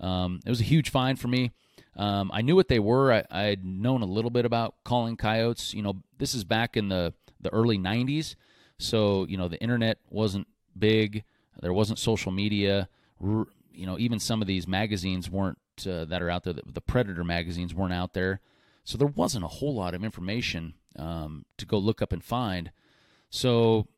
um, 0.00 0.40
it 0.44 0.50
was 0.50 0.60
a 0.60 0.64
huge 0.64 0.90
find 0.90 1.18
for 1.18 1.28
me. 1.28 1.52
Um, 1.96 2.30
I 2.32 2.42
knew 2.42 2.54
what 2.54 2.68
they 2.68 2.78
were. 2.78 3.24
I, 3.30 3.42
had 3.42 3.64
known 3.64 4.02
a 4.02 4.06
little 4.06 4.30
bit 4.30 4.44
about 4.44 4.74
calling 4.84 5.16
coyotes. 5.16 5.72
You 5.72 5.82
know, 5.82 6.02
this 6.18 6.34
is 6.34 6.44
back 6.44 6.76
in 6.76 6.88
the 6.88 7.14
the 7.40 7.52
early 7.52 7.78
'90s, 7.78 8.34
so 8.78 9.24
you 9.28 9.38
know 9.38 9.48
the 9.48 9.60
internet 9.60 9.98
wasn't 10.10 10.46
big. 10.78 11.24
There 11.60 11.72
wasn't 11.72 11.98
social 11.98 12.32
media. 12.32 12.88
You 13.18 13.46
know, 13.86 13.98
even 13.98 14.18
some 14.18 14.42
of 14.42 14.48
these 14.48 14.68
magazines 14.68 15.30
weren't 15.30 15.58
uh, 15.86 16.04
that 16.06 16.20
are 16.20 16.28
out 16.28 16.44
there. 16.44 16.54
The, 16.54 16.80
Predator 16.82 17.24
magazines 17.24 17.74
weren't 17.74 17.94
out 17.94 18.12
there, 18.12 18.40
so 18.86 18.96
there 18.96 19.08
wasn't 19.08 19.44
a 19.44 19.48
whole 19.48 19.74
lot 19.74 19.94
of 19.94 20.04
information 20.04 20.74
um, 20.96 21.44
to 21.58 21.66
go 21.66 21.76
look 21.76 22.00
up 22.00 22.12
and 22.12 22.22
find. 22.22 22.70
So, 23.28 23.88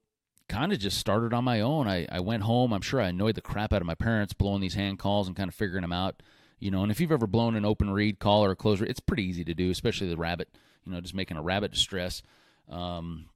kind 0.49 0.73
of 0.73 0.79
just 0.79 0.97
started 0.97 1.35
on 1.35 1.45
my 1.45 1.61
own. 1.61 1.87
I, 1.87 2.07
I 2.11 2.21
went 2.21 2.45
home. 2.45 2.73
I'm 2.73 2.81
sure 2.81 2.99
I 2.99 3.09
annoyed 3.09 3.35
the 3.35 3.43
crap 3.43 3.75
out 3.75 3.83
of 3.83 3.87
my 3.87 3.95
parents 3.95 4.33
blowing 4.33 4.63
these 4.63 4.75
hand 4.75 4.99
calls 4.99 5.27
and 5.27 5.37
kind 5.37 5.49
of 5.49 5.55
figuring 5.55 5.83
them 5.83 5.93
out. 5.93 6.23
You 6.59 6.71
know, 6.71 6.83
and 6.83 6.91
if 6.91 7.01
you've 7.01 7.13
ever 7.13 7.27
blown 7.27 7.55
an 7.55 7.67
open 7.67 7.91
reed 7.91 8.19
call 8.19 8.43
or 8.43 8.51
a 8.51 8.57
closed 8.57 8.81
reed, 8.81 8.91
it's 8.91 8.99
pretty 8.99 9.25
easy 9.25 9.45
to 9.45 9.55
do, 9.55 9.71
especially 9.71 10.09
the 10.09 10.17
rabbit. 10.17 10.49
You 10.87 10.93
know, 10.93 11.03
just 11.03 11.15
making 11.15 11.37
a 11.37 11.43
rabbit 11.43 11.73
distress. 11.73 12.23
Um, 12.71 13.27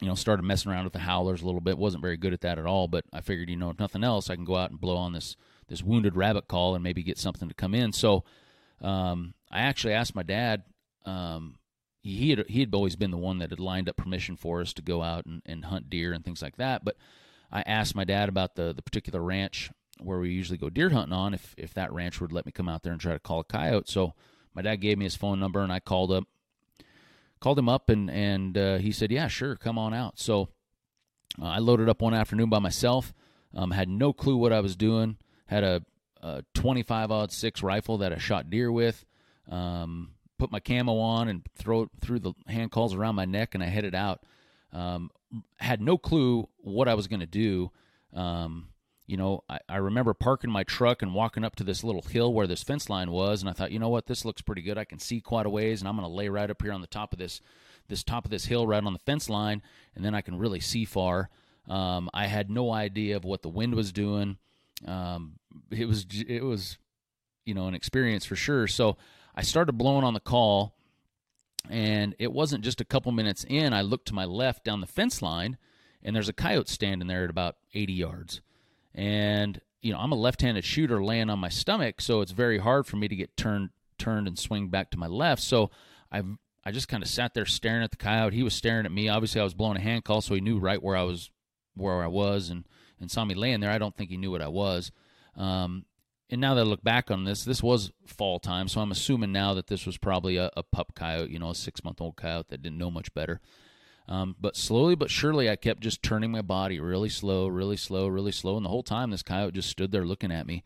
you 0.00 0.08
know, 0.08 0.14
started 0.14 0.44
messing 0.44 0.72
around 0.72 0.84
with 0.84 0.94
the 0.94 0.98
howlers 1.00 1.42
a 1.42 1.46
little 1.46 1.60
bit. 1.60 1.76
wasn't 1.76 2.02
very 2.02 2.16
good 2.16 2.32
at 2.32 2.40
that 2.40 2.58
at 2.58 2.66
all, 2.66 2.88
but 2.88 3.04
I 3.12 3.20
figured, 3.20 3.50
you 3.50 3.56
know, 3.56 3.70
if 3.70 3.78
nothing 3.78 4.02
else, 4.02 4.28
I 4.30 4.34
can 4.34 4.44
go 4.44 4.56
out 4.56 4.70
and 4.70 4.80
blow 4.80 4.96
on 4.96 5.12
this 5.12 5.36
this 5.68 5.82
wounded 5.82 6.16
rabbit 6.16 6.48
call 6.48 6.74
and 6.74 6.82
maybe 6.82 7.02
get 7.02 7.18
something 7.18 7.48
to 7.48 7.54
come 7.54 7.74
in. 7.74 7.92
So 7.92 8.24
um, 8.80 9.34
I 9.50 9.60
actually 9.60 9.92
asked 9.92 10.14
my 10.14 10.22
dad. 10.22 10.62
Um, 11.06 11.56
he 12.02 12.30
had 12.30 12.46
he 12.48 12.60
had 12.60 12.74
always 12.74 12.96
been 12.96 13.10
the 13.10 13.16
one 13.16 13.38
that 13.38 13.50
had 13.50 13.60
lined 13.60 13.88
up 13.88 13.96
permission 13.96 14.36
for 14.36 14.60
us 14.60 14.72
to 14.74 14.82
go 14.82 15.02
out 15.02 15.26
and, 15.26 15.42
and 15.44 15.64
hunt 15.64 15.90
deer 15.90 16.12
and 16.12 16.24
things 16.24 16.42
like 16.42 16.56
that. 16.56 16.84
But 16.84 16.96
I 17.50 17.62
asked 17.62 17.94
my 17.94 18.04
dad 18.04 18.28
about 18.28 18.54
the 18.54 18.72
the 18.72 18.82
particular 18.82 19.20
ranch 19.20 19.70
where 20.00 20.18
we 20.18 20.30
usually 20.30 20.58
go 20.58 20.68
deer 20.68 20.90
hunting 20.90 21.12
on 21.12 21.34
if 21.34 21.54
if 21.56 21.74
that 21.74 21.92
ranch 21.92 22.20
would 22.20 22.32
let 22.32 22.46
me 22.46 22.52
come 22.52 22.68
out 22.68 22.82
there 22.82 22.92
and 22.92 23.00
try 23.00 23.12
to 23.12 23.18
call 23.18 23.40
a 23.40 23.44
coyote. 23.44 23.88
So 23.88 24.14
my 24.54 24.62
dad 24.62 24.76
gave 24.76 24.98
me 24.98 25.04
his 25.04 25.16
phone 25.16 25.40
number 25.40 25.62
and 25.62 25.72
I 25.72 25.80
called 25.80 26.12
up 26.12 26.24
called 27.40 27.58
him 27.58 27.68
up 27.68 27.90
and 27.90 28.10
and 28.10 28.56
uh, 28.56 28.78
he 28.78 28.92
said, 28.92 29.10
"Yeah, 29.10 29.28
sure, 29.28 29.56
come 29.56 29.78
on 29.78 29.92
out." 29.92 30.18
So 30.18 30.48
uh, 31.40 31.46
I 31.46 31.58
loaded 31.58 31.88
up 31.88 32.02
one 32.02 32.14
afternoon 32.14 32.50
by 32.50 32.58
myself. 32.58 33.12
Um, 33.54 33.70
had 33.70 33.88
no 33.88 34.12
clue 34.12 34.36
what 34.36 34.52
I 34.52 34.60
was 34.60 34.76
doing. 34.76 35.16
Had 35.46 35.64
a, 35.64 35.82
a 36.22 36.44
25 36.54 37.10
odd 37.10 37.32
six 37.32 37.62
rifle 37.62 37.98
that 37.98 38.12
I 38.12 38.18
shot 38.18 38.50
deer 38.50 38.70
with. 38.70 39.04
Um, 39.50 40.10
put 40.38 40.52
my 40.52 40.60
camo 40.60 40.98
on 40.98 41.28
and 41.28 41.46
throw 41.54 41.88
threw 42.00 42.18
the 42.18 42.32
hand 42.46 42.70
calls 42.70 42.94
around 42.94 43.14
my 43.14 43.24
neck, 43.24 43.54
and 43.54 43.62
I 43.62 43.66
headed 43.66 43.94
out. 43.94 44.22
Um, 44.72 45.10
had 45.58 45.80
no 45.80 45.98
clue 45.98 46.48
what 46.58 46.88
I 46.88 46.94
was 46.94 47.08
going 47.08 47.20
to 47.20 47.26
do. 47.26 47.70
Um, 48.12 48.68
you 49.06 49.16
know, 49.16 49.44
I, 49.48 49.60
I, 49.68 49.76
remember 49.76 50.14
parking 50.14 50.50
my 50.50 50.64
truck 50.64 51.00
and 51.00 51.14
walking 51.14 51.44
up 51.44 51.54
to 51.56 51.64
this 51.64 51.84
little 51.84 52.02
hill 52.02 52.32
where 52.34 52.46
this 52.46 52.62
fence 52.64 52.90
line 52.90 53.10
was, 53.10 53.40
and 53.40 53.48
I 53.48 53.52
thought, 53.52 53.70
you 53.70 53.78
know 53.78 53.88
what, 53.88 54.06
this 54.06 54.24
looks 54.24 54.42
pretty 54.42 54.62
good. 54.62 54.78
I 54.78 54.84
can 54.84 54.98
see 54.98 55.20
quite 55.20 55.46
a 55.46 55.50
ways, 55.50 55.80
and 55.80 55.88
I'm 55.88 55.96
going 55.96 56.08
to 56.08 56.14
lay 56.14 56.28
right 56.28 56.50
up 56.50 56.60
here 56.60 56.72
on 56.72 56.80
the 56.80 56.86
top 56.86 57.12
of 57.12 57.18
this 57.18 57.40
this 57.88 58.02
top 58.02 58.24
of 58.24 58.32
this 58.32 58.46
hill, 58.46 58.66
right 58.66 58.82
on 58.82 58.92
the 58.92 58.98
fence 58.98 59.28
line, 59.28 59.62
and 59.94 60.04
then 60.04 60.14
I 60.14 60.20
can 60.20 60.36
really 60.36 60.58
see 60.58 60.84
far. 60.84 61.30
Um, 61.68 62.10
I 62.12 62.26
had 62.26 62.50
no 62.50 62.72
idea 62.72 63.16
of 63.16 63.24
what 63.24 63.42
the 63.42 63.48
wind 63.48 63.74
was 63.74 63.92
doing. 63.92 64.38
Um, 64.86 65.38
it 65.70 65.86
was 65.86 66.06
it 66.26 66.42
was, 66.42 66.78
you 67.44 67.54
know, 67.54 67.68
an 67.68 67.74
experience 67.74 68.24
for 68.24 68.36
sure. 68.36 68.66
So 68.66 68.96
I 69.36 69.42
started 69.42 69.72
blowing 69.72 70.04
on 70.04 70.14
the 70.14 70.20
call, 70.20 70.74
and 71.68 72.14
it 72.18 72.32
wasn't 72.32 72.64
just 72.64 72.80
a 72.80 72.84
couple 72.84 73.12
minutes 73.12 73.44
in. 73.48 73.72
I 73.72 73.82
looked 73.82 74.08
to 74.08 74.14
my 74.14 74.24
left 74.24 74.64
down 74.64 74.80
the 74.80 74.86
fence 74.86 75.20
line, 75.20 75.58
and 76.02 76.14
there's 76.16 76.28
a 76.28 76.32
coyote 76.32 76.68
standing 76.68 77.08
there 77.08 77.24
at 77.24 77.30
about 77.30 77.56
80 77.74 77.92
yards 77.92 78.40
and 78.96 79.60
you 79.82 79.92
know 79.92 79.98
I'm 79.98 80.10
a 80.10 80.16
left-handed 80.16 80.64
shooter 80.64 81.04
laying 81.04 81.30
on 81.30 81.38
my 81.38 81.50
stomach, 81.50 82.00
so 82.00 82.22
it's 82.22 82.32
very 82.32 82.58
hard 82.58 82.86
for 82.86 82.96
me 82.96 83.06
to 83.06 83.14
get 83.14 83.36
turned 83.36 83.70
turned 83.98 84.26
and 84.26 84.38
swing 84.38 84.68
back 84.68 84.90
to 84.90 84.98
my 84.98 85.06
left. 85.06 85.42
So 85.42 85.70
I 86.10 86.22
I 86.64 86.72
just 86.72 86.88
kind 86.88 87.02
of 87.02 87.08
sat 87.08 87.34
there 87.34 87.44
staring 87.44 87.84
at 87.84 87.90
the 87.92 87.96
coyote. 87.96 88.34
He 88.34 88.42
was 88.42 88.54
staring 88.54 88.86
at 88.86 88.92
me. 88.92 89.08
Obviously, 89.08 89.40
I 89.40 89.44
was 89.44 89.54
blowing 89.54 89.76
a 89.76 89.80
hand 89.80 90.04
call, 90.04 90.22
so 90.22 90.34
he 90.34 90.40
knew 90.40 90.58
right 90.58 90.82
where 90.82 90.96
I 90.96 91.02
was 91.02 91.30
where 91.74 92.02
I 92.02 92.08
was 92.08 92.48
and 92.48 92.64
and 92.98 93.10
saw 93.10 93.24
me 93.24 93.34
laying 93.34 93.60
there. 93.60 93.70
I 93.70 93.78
don't 93.78 93.94
think 93.94 94.10
he 94.10 94.16
knew 94.16 94.30
what 94.30 94.42
I 94.42 94.48
was. 94.48 94.90
Um, 95.36 95.84
and 96.28 96.40
now 96.40 96.54
that 96.54 96.62
I 96.62 96.64
look 96.64 96.82
back 96.82 97.10
on 97.10 97.24
this, 97.24 97.44
this 97.44 97.62
was 97.62 97.92
fall 98.04 98.40
time, 98.40 98.68
so 98.68 98.80
I'm 98.80 98.90
assuming 98.90 99.32
now 99.32 99.54
that 99.54 99.68
this 99.68 99.86
was 99.86 99.96
probably 99.96 100.36
a, 100.36 100.50
a 100.56 100.62
pup 100.62 100.94
coyote, 100.94 101.30
you 101.30 101.38
know, 101.38 101.50
a 101.50 101.54
six 101.54 101.84
month 101.84 102.00
old 102.00 102.16
coyote 102.16 102.48
that 102.48 102.62
didn't 102.62 102.78
know 102.78 102.90
much 102.90 103.14
better. 103.14 103.40
Um, 104.08 104.36
but 104.40 104.56
slowly 104.56 104.94
but 104.94 105.10
surely, 105.10 105.48
I 105.48 105.56
kept 105.56 105.80
just 105.80 106.02
turning 106.02 106.30
my 106.30 106.42
body 106.42 106.80
really 106.80 107.08
slow, 107.08 107.46
really 107.46 107.76
slow, 107.76 108.08
really 108.08 108.32
slow, 108.32 108.56
and 108.56 108.64
the 108.64 108.70
whole 108.70 108.82
time 108.82 109.10
this 109.10 109.22
coyote 109.22 109.54
just 109.54 109.70
stood 109.70 109.92
there 109.92 110.04
looking 110.04 110.32
at 110.32 110.46
me. 110.46 110.64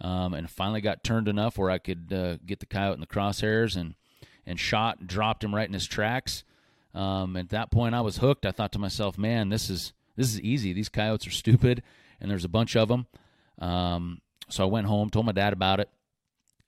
Um, 0.00 0.34
and 0.34 0.50
finally 0.50 0.80
got 0.80 1.04
turned 1.04 1.28
enough 1.28 1.56
where 1.56 1.70
I 1.70 1.78
could 1.78 2.12
uh, 2.12 2.36
get 2.44 2.58
the 2.58 2.66
coyote 2.66 2.94
in 2.94 3.00
the 3.00 3.06
crosshairs 3.06 3.76
and 3.76 3.94
and 4.44 4.58
shot, 4.58 4.98
and 4.98 5.08
dropped 5.08 5.44
him 5.44 5.54
right 5.54 5.66
in 5.66 5.74
his 5.74 5.86
tracks. 5.86 6.42
Um, 6.94 7.36
at 7.36 7.50
that 7.50 7.70
point, 7.70 7.94
I 7.94 8.00
was 8.00 8.18
hooked. 8.18 8.44
I 8.44 8.50
thought 8.50 8.72
to 8.72 8.78
myself, 8.78 9.16
"Man, 9.16 9.48
this 9.48 9.70
is 9.70 9.92
this 10.16 10.28
is 10.28 10.40
easy. 10.40 10.72
These 10.72 10.88
coyotes 10.88 11.26
are 11.26 11.32
stupid, 11.32 11.82
and 12.20 12.30
there's 12.30 12.44
a 12.44 12.48
bunch 12.48 12.76
of 12.76 12.88
them." 12.88 13.06
Um, 13.58 14.21
so 14.52 14.64
I 14.64 14.66
went 14.66 14.86
home, 14.86 15.10
told 15.10 15.26
my 15.26 15.32
dad 15.32 15.52
about 15.52 15.80
it, 15.80 15.90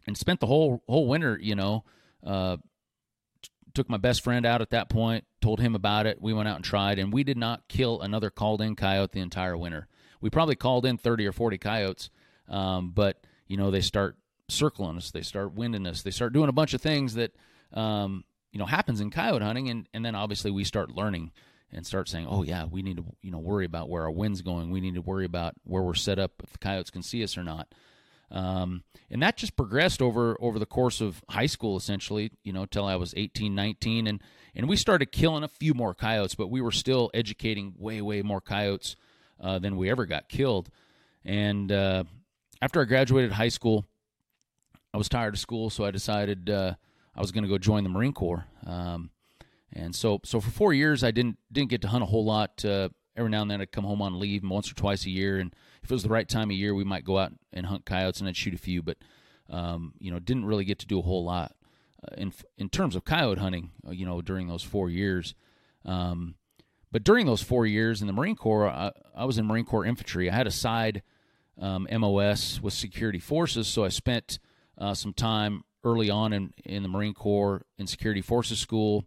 and 0.07 0.17
spent 0.17 0.41
the 0.41 0.47
whole 0.47 0.83
whole 0.89 1.07
winter. 1.07 1.39
You 1.41 1.55
know, 1.55 1.85
uh, 2.25 2.57
t- 3.43 3.51
took 3.75 3.89
my 3.91 3.97
best 3.97 4.23
friend 4.23 4.47
out 4.47 4.63
at 4.63 4.71
that 4.71 4.89
point, 4.89 5.25
told 5.41 5.61
him 5.61 5.75
about 5.75 6.07
it. 6.07 6.21
We 6.21 6.33
went 6.33 6.49
out 6.49 6.57
and 6.57 6.65
tried, 6.65 6.99
and 6.99 7.13
we 7.13 7.25
did 7.25 7.37
not 7.37 7.69
kill 7.69 8.01
another 8.01 8.31
called 8.31 8.61
in 8.61 8.75
coyote 8.75 9.13
the 9.13 9.21
entire 9.21 9.57
winter. 9.57 9.87
We 10.21 10.31
probably 10.31 10.57
called 10.57 10.87
in 10.87 10.97
thirty 10.97 11.27
or 11.27 11.33
forty 11.33 11.59
coyotes, 11.59 12.11
um, 12.49 12.91
but 12.91 13.25
you 13.47 13.57
know 13.57 13.71
they 13.71 13.83
start 13.83 14.17
circling 14.49 14.97
us, 14.97 15.11
they 15.11 15.23
start 15.23 15.53
winding 15.53 15.87
us, 15.87 16.03
they 16.03 16.11
start 16.11 16.33
doing 16.33 16.49
a 16.49 16.53
bunch 16.53 16.75
of 16.75 16.81
things 16.81 17.15
that 17.15 17.33
um, 17.73 18.25
you 18.53 18.59
know 18.59 18.67
happens 18.67 19.01
in 19.01 19.11
coyote 19.11 19.43
hunting, 19.43 19.69
and 19.69 19.89
and 19.93 20.05
then 20.05 20.15
obviously 20.15 20.51
we 20.51 20.65
start 20.65 20.91
learning 20.91 21.33
and 21.73 21.87
start 21.87 22.09
saying, 22.09 22.27
oh 22.29 22.43
yeah, 22.43 22.65
we 22.65 22.83
need 22.83 22.97
to 22.99 23.05
you 23.23 23.31
know 23.31 23.39
worry 23.39 23.65
about 23.65 23.89
where 23.89 24.03
our 24.03 24.11
wind's 24.11 24.43
going. 24.43 24.71
We 24.71 24.81
need 24.81 24.95
to 24.95 25.03
worry 25.03 25.25
about 25.25 25.55
where 25.65 25.83
we're 25.83 25.95
set 25.95 26.19
up 26.19 26.33
if 26.43 26.53
the 26.53 26.59
coyotes 26.59 26.91
can 26.91 27.03
see 27.03 27.23
us 27.23 27.37
or 27.37 27.45
not. 27.45 27.69
Um, 28.31 28.83
and 29.11 29.23
that 29.23 29.37
just 29.37 29.57
progressed 29.57 30.03
over 30.03 30.37
over 30.41 30.59
the 30.59 30.67
course 30.67 31.01
of 31.01 31.23
high 31.29 31.47
school, 31.47 31.77
essentially, 31.77 32.33
you 32.43 32.53
know, 32.53 32.67
till 32.67 32.85
I 32.85 32.97
was 32.97 33.15
18, 33.17 33.55
19, 33.55 34.07
and 34.07 34.23
and 34.55 34.69
we 34.69 34.77
started 34.77 35.13
killing 35.13 35.43
a 35.43 35.49
few 35.49 35.75
more 35.75 35.95
coyotes, 35.95 36.35
but 36.35 36.49
we 36.49 36.61
were 36.61 36.73
still 36.73 37.11
educating 37.13 37.75
way, 37.77 38.01
way 38.01 38.23
more 38.23 38.41
coyotes 38.41 38.97
uh, 39.41 39.59
than 39.59 39.77
we 39.77 39.91
ever 39.91 40.07
got 40.07 40.29
killed. 40.29 40.71
And 41.25 41.73
uh, 41.73 42.05
after 42.63 42.81
I 42.81 42.85
graduated 42.85 43.33
high 43.33 43.49
school, 43.49 43.85
I 44.93 44.97
was 44.97 45.09
tired 45.09 45.35
of 45.35 45.41
school, 45.41 45.71
so 45.71 45.85
I 45.85 45.91
decided 45.91 46.49
uh, 46.49 46.75
I 47.17 47.21
was 47.21 47.33
going 47.33 47.43
to 47.43 47.51
go 47.51 47.59
join 47.59 47.83
the 47.83 47.91
Marine 47.91 48.13
Corps. 48.13 48.47
Um, 48.65 49.11
and 49.75 49.95
so, 49.95 50.21
so 50.25 50.41
for 50.41 50.51
four 50.51 50.73
years, 50.73 51.03
I 51.03 51.11
didn't 51.11 51.39
didn't 51.51 51.71
get 51.71 51.83
to 51.83 51.89
hunt 51.89 52.05
a 52.05 52.07
whole 52.07 52.25
lot. 52.25 52.65
Uh, 52.65 52.91
every 53.17 53.31
now 53.31 53.43
and 53.43 53.51
then, 53.51 53.61
I'd 53.61 53.73
come 53.73 53.85
home 53.85 54.01
on 54.01 54.19
leave 54.21 54.43
once 54.45 54.71
or 54.71 54.75
twice 54.75 55.05
a 55.05 55.11
year, 55.11 55.39
and 55.39 55.55
if 55.83 55.91
it 55.91 55.95
was 55.95 56.05
the 56.05 56.09
right 56.09 56.29
time 56.29 56.51
of 56.51 56.57
year, 56.57 56.75
we 56.75 56.85
might 56.85 57.05
go 57.05 57.19
out 57.19 57.33
and 57.53 57.67
hunt 57.67 57.85
coyotes, 57.85 58.21
and 58.21 58.29
I'd 58.29 58.37
shoot 58.37 58.55
a 58.55 58.59
few. 58.59 58.83
But 58.83 58.99
um, 59.51 59.95
you 59.99 60.11
know, 60.11 60.21
didn't 60.21 60.47
really 60.47 60.65
get 60.65 60.79
to 60.81 60.87
do 60.87 60.99
a 61.01 61.03
whole 61.03 61.25
lot 61.25 61.55
uh, 62.03 62.15
in 62.17 62.33
in 62.57 62.69
terms 62.69 62.95
of 62.95 63.05
coyote 63.05 63.41
hunting. 63.41 63.73
Uh, 63.87 63.91
you 63.91 64.07
know, 64.07 64.23
during 64.23 64.47
those 64.47 64.63
four 64.63 64.91
years. 64.91 65.35
Um, 65.85 66.37
but 66.93 67.03
during 67.03 67.27
those 67.27 67.43
four 67.43 67.67
years 67.67 68.01
in 68.01 68.07
the 68.07 68.13
Marine 68.13 68.37
Corps, 68.37 68.69
I, 68.69 68.93
I 69.17 69.25
was 69.25 69.37
in 69.37 69.47
Marine 69.47 69.65
Corps 69.65 69.85
infantry. 69.85 70.31
I 70.31 70.35
had 70.35 70.47
a 70.47 70.53
side 70.53 71.03
um, 71.61 71.89
MOS 71.91 72.61
with 72.63 72.73
security 72.73 73.19
forces, 73.19 73.67
so 73.67 73.85
I 73.85 73.89
spent 73.89 74.39
uh, 74.79 74.95
some 74.95 75.13
time 75.13 75.65
early 75.83 76.09
on 76.09 76.33
in, 76.33 76.55
in 76.65 76.85
the 76.85 76.89
Marine 76.89 77.13
Corps 77.13 77.67
in 77.79 77.89
security 77.89 78.21
forces 78.21 78.61
school 78.61 79.07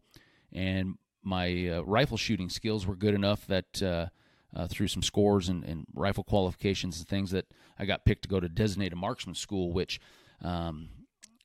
and 0.54 0.98
my 1.24 1.68
uh, 1.68 1.82
rifle 1.82 2.18
shooting 2.18 2.50
skills 2.50 2.86
were 2.86 2.96
good 2.96 3.14
enough 3.14 3.46
that 3.48 3.84
uh, 3.84 4.08
uh, 4.56 4.68
through 4.68 4.88
some 4.88 5.04
scores 5.04 5.50
and, 5.50 5.64
and, 5.66 5.86
rifle 5.94 6.24
qualifications 6.24 7.00
and 7.00 7.08
things 7.08 7.32
that 7.32 7.46
I 7.78 7.86
got 7.86 8.06
picked 8.06 8.24
to 8.24 8.30
go 8.30 8.40
to 8.40 8.48
designated 8.48 8.98
marksman 8.98 9.36
school, 9.36 9.72
which 9.72 10.00
um, 10.42 10.90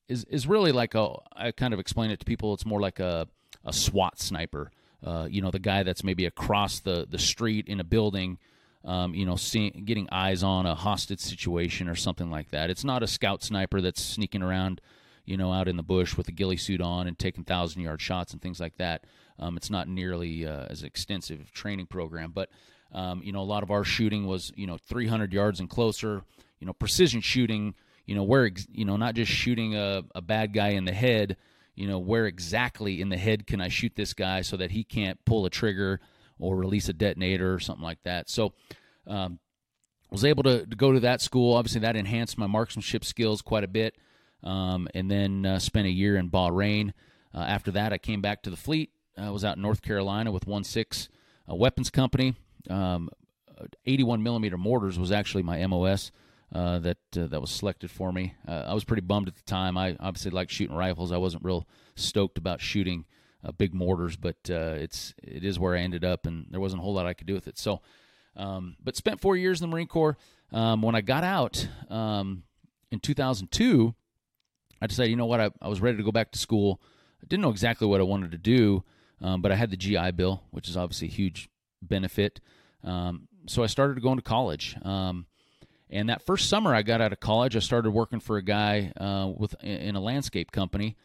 is 0.09 0.25
is 0.25 0.47
really 0.47 0.73
like 0.73 0.95
a 0.95 1.15
I 1.35 1.51
kind 1.51 1.75
of 1.75 1.81
explain 1.81 2.11
it 2.11 2.21
to 2.21 2.25
people. 2.25 2.55
It's 2.55 2.67
more 2.67 2.81
like 2.81 3.01
a 3.01 3.27
a 3.65 3.73
SWAT 3.73 4.19
sniper. 4.19 4.71
Uh, 5.05 5.27
you 5.29 5.43
know, 5.43 5.51
the 5.51 5.59
guy 5.59 5.83
that's 5.83 6.05
maybe 6.05 6.27
across 6.27 6.81
the 6.81 7.07
the 7.09 7.19
street 7.19 7.67
in 7.67 7.81
a 7.81 7.85
building. 7.85 8.39
Um, 8.85 9.15
you 9.15 9.25
know, 9.25 9.37
seeing, 9.37 9.85
getting 9.85 10.09
eyes 10.11 10.43
on 10.43 10.67
a 10.67 10.75
hostage 10.75 11.21
situation 11.21 11.87
or 11.87 11.95
something 11.95 12.33
like 12.33 12.51
that. 12.51 12.69
It's 12.69 12.83
not 12.83 13.05
a 13.05 13.07
scout 13.07 13.41
sniper 13.45 13.81
that's 13.81 14.03
sneaking 14.03 14.43
around 14.43 14.81
you 15.25 15.37
know, 15.37 15.53
out 15.53 15.69
in 15.69 15.77
the 15.77 15.83
bush 15.83 16.17
with 16.17 16.29
a 16.29 16.33
ghillie 16.33 16.57
suit 16.57 16.81
on 16.81 17.07
and 17.07 17.19
taking 17.19 17.45
thousand 17.45 17.83
yard 17.83 18.01
shots 18.01 18.33
and 18.33 18.43
things 18.43 18.61
like 18.61 18.77
that. 18.79 19.05
Um, 19.39 19.57
it's 19.57 19.71
not 19.71 19.89
nearly 19.89 20.47
uh, 20.47 20.67
as 20.69 20.83
extensive 20.83 21.53
training 21.53 21.87
program, 21.87 22.33
but 22.33 22.51
um, 22.93 23.23
you 23.23 23.33
know, 23.33 23.41
a 23.41 23.45
lot 23.45 23.63
of 23.63 23.71
our 23.71 23.85
shooting 23.85 24.27
was 24.27 24.53
you 24.57 24.67
know 24.67 24.79
300 24.79 25.33
yards 25.33 25.61
and 25.61 25.71
closer. 25.71 26.23
You 26.59 26.67
know, 26.67 26.73
precision 26.73 27.21
shooting. 27.21 27.75
You 28.07 28.17
know, 28.17 28.25
where 28.25 28.51
you 28.71 28.85
know 28.85 28.97
not 28.97 29.15
just 29.15 29.31
shooting 29.31 29.77
a, 29.77 30.03
a 30.15 30.21
bad 30.21 30.53
guy 30.53 30.71
in 30.71 30.85
the 30.85 30.93
head. 30.93 31.37
You 31.75 31.89
know, 31.89 31.99
where 31.99 32.27
exactly 32.27 33.01
in 33.01 33.09
the 33.09 33.17
head 33.17 33.47
can 33.47 33.61
I 33.61 33.69
shoot 33.69 33.93
this 33.97 34.13
guy 34.13 34.43
so 34.43 34.57
that 34.59 34.73
he 34.73 34.85
can't 34.85 35.25
pull 35.25 35.47
a 35.47 35.51
trigger 35.51 36.01
or 36.39 36.57
release 36.57 36.89
a 36.89 36.93
detonator 36.93 37.55
or 37.55 37.61
something 37.61 37.85
like 37.85 38.03
that. 38.05 38.29
So. 38.29 38.55
Um, 39.07 39.39
was 40.11 40.27
able 40.27 40.43
to, 40.43 40.67
to 40.67 40.77
go 40.77 40.93
to 40.93 41.01
that 41.01 41.23
school. 41.23 41.57
Obviously, 41.57 41.81
that 41.81 41.97
enhanced 41.97 42.37
my 42.37 42.47
marksmanship 42.47 43.03
skills 43.03 43.41
quite 43.41 43.65
a 43.65 43.69
bit 43.69 43.97
um, 44.43 44.89
and 44.95 45.11
then 45.11 45.47
uh, 45.47 45.59
spent 45.59 45.87
a 45.87 45.91
year 45.91 46.17
in 46.17 46.31
Bahrain. 46.31 46.93
Uh, 47.35 47.39
after 47.39 47.71
that, 47.73 47.93
I 47.93 47.99
came 47.99 48.21
back 48.21 48.43
to 48.43 48.51
the 48.51 48.57
fleet. 48.57 48.91
I 49.17 49.31
was 49.31 49.45
out 49.45 49.57
in 49.57 49.63
North 49.63 49.83
Carolina 49.83 50.31
with 50.31 50.47
One 50.47 50.65
Six 50.65 51.09
uh, 51.51 51.55
Weapons 51.55 51.91
Company. 51.91 52.35
Um, 52.69 53.11
81 53.87 54.23
millimeter 54.23 54.59
mortars 54.59 54.99
was 54.99 55.13
actually 55.13 55.43
my 55.43 55.65
MOS. 55.67 56.11
Uh, 56.55 56.79
that 56.81 56.99
uh, 57.17 57.27
that 57.29 57.41
was 57.41 57.51
selected 57.51 57.91
for 57.91 58.13
me. 58.13 58.35
Uh, 58.47 58.65
I 58.67 58.75
was 58.75 58.85
pretty 58.85 59.01
bummed 59.01 59.27
at 59.27 59.37
the 59.37 59.43
time. 59.45 59.79
I 59.79 59.97
obviously 59.99 60.33
like 60.33 60.51
shooting 60.51 60.77
rifles. 60.77 61.11
I 61.11 61.17
wasn't 61.17 61.45
real 61.47 61.67
stoked 61.95 62.37
about 62.37 62.61
shooting 62.61 63.07
uh, 63.43 63.53
big 63.53 63.73
mortars, 63.73 64.17
but 64.17 64.37
uh, 64.51 64.77
it's 64.77 65.15
it 65.23 65.45
is 65.45 65.59
where 65.59 65.75
I 65.75 65.81
ended 65.81 66.05
up, 66.05 66.27
and 66.27 66.47
there 66.51 66.61
wasn't 66.61 66.81
a 66.81 66.85
whole 66.85 66.93
lot 66.93 67.07
I 67.07 67.15
could 67.15 67.27
do 67.27 67.33
with 67.33 67.49
it. 67.49 67.57
So, 67.57 67.81
um, 68.37 68.77
but 68.85 68.97
spent 68.97 69.19
four 69.19 69.35
years 69.35 69.63
in 69.63 69.69
the 69.71 69.75
Marine 69.75 69.87
Corps. 69.87 70.19
Um, 70.53 70.83
when 70.83 70.95
I 70.95 71.01
got 71.01 71.25
out 71.25 71.67
um, 71.89 72.43
in 72.91 73.01
2002, 73.01 73.95
I 74.83 74.89
decided, 74.89 75.11
you 75.11 75.17
know 75.17 75.27
what, 75.27 75.41
I, 75.41 75.51
I 75.63 75.69
was 75.69 75.81
ready 75.81 75.97
to 75.97 76.03
go 76.03 76.11
back 76.11 76.33
to 76.33 76.39
school. 76.39 76.81
I 77.23 77.27
didn't 77.29 77.43
know 77.43 77.51
exactly 77.51 77.87
what 77.87 78.01
I 78.01 78.05
wanted 78.05 78.33
to 78.33 78.39
do, 78.39 78.83
um, 79.21 79.41
but 79.41 79.53
I 79.53 79.55
had 79.55 79.71
the 79.71 79.77
GI 79.77 80.11
Bill, 80.11 80.43
which 80.51 80.69
is 80.69 80.77
obviously 80.77 81.07
a 81.07 81.13
huge 81.13 81.49
benefit. 81.81 82.41
Um, 82.83 83.29
so 83.47 83.63
I 83.63 83.67
started 83.67 84.03
going 84.03 84.17
to 84.17 84.23
college. 84.23 84.77
Um, 84.83 85.27
and 85.89 86.09
that 86.09 86.27
first 86.27 86.49
summer 86.49 86.75
I 86.75 86.83
got 86.83 87.01
out 87.01 87.13
of 87.13 87.21
college, 87.21 87.55
I 87.55 87.61
started 87.61 87.93
working 87.93 88.19
for 88.19 88.39
a 88.39 88.43
guy 88.43 88.93
uh, 88.97 89.31
with 89.37 89.55
in 89.63 89.95
a 89.95 90.01
landscape 90.01 90.51
company, 90.51 90.97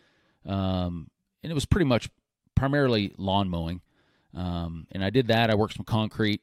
um, 0.43 1.11
and 1.43 1.51
it 1.51 1.53
was 1.53 1.65
pretty 1.65 1.85
much 1.85 2.09
primarily 2.55 3.13
lawn 3.17 3.47
mowing. 3.47 3.81
Um, 4.33 4.87
and 4.91 5.03
I 5.03 5.11
did 5.11 5.27
that. 5.27 5.51
I 5.51 5.55
worked 5.55 5.75
some 5.75 5.85
concrete, 5.85 6.41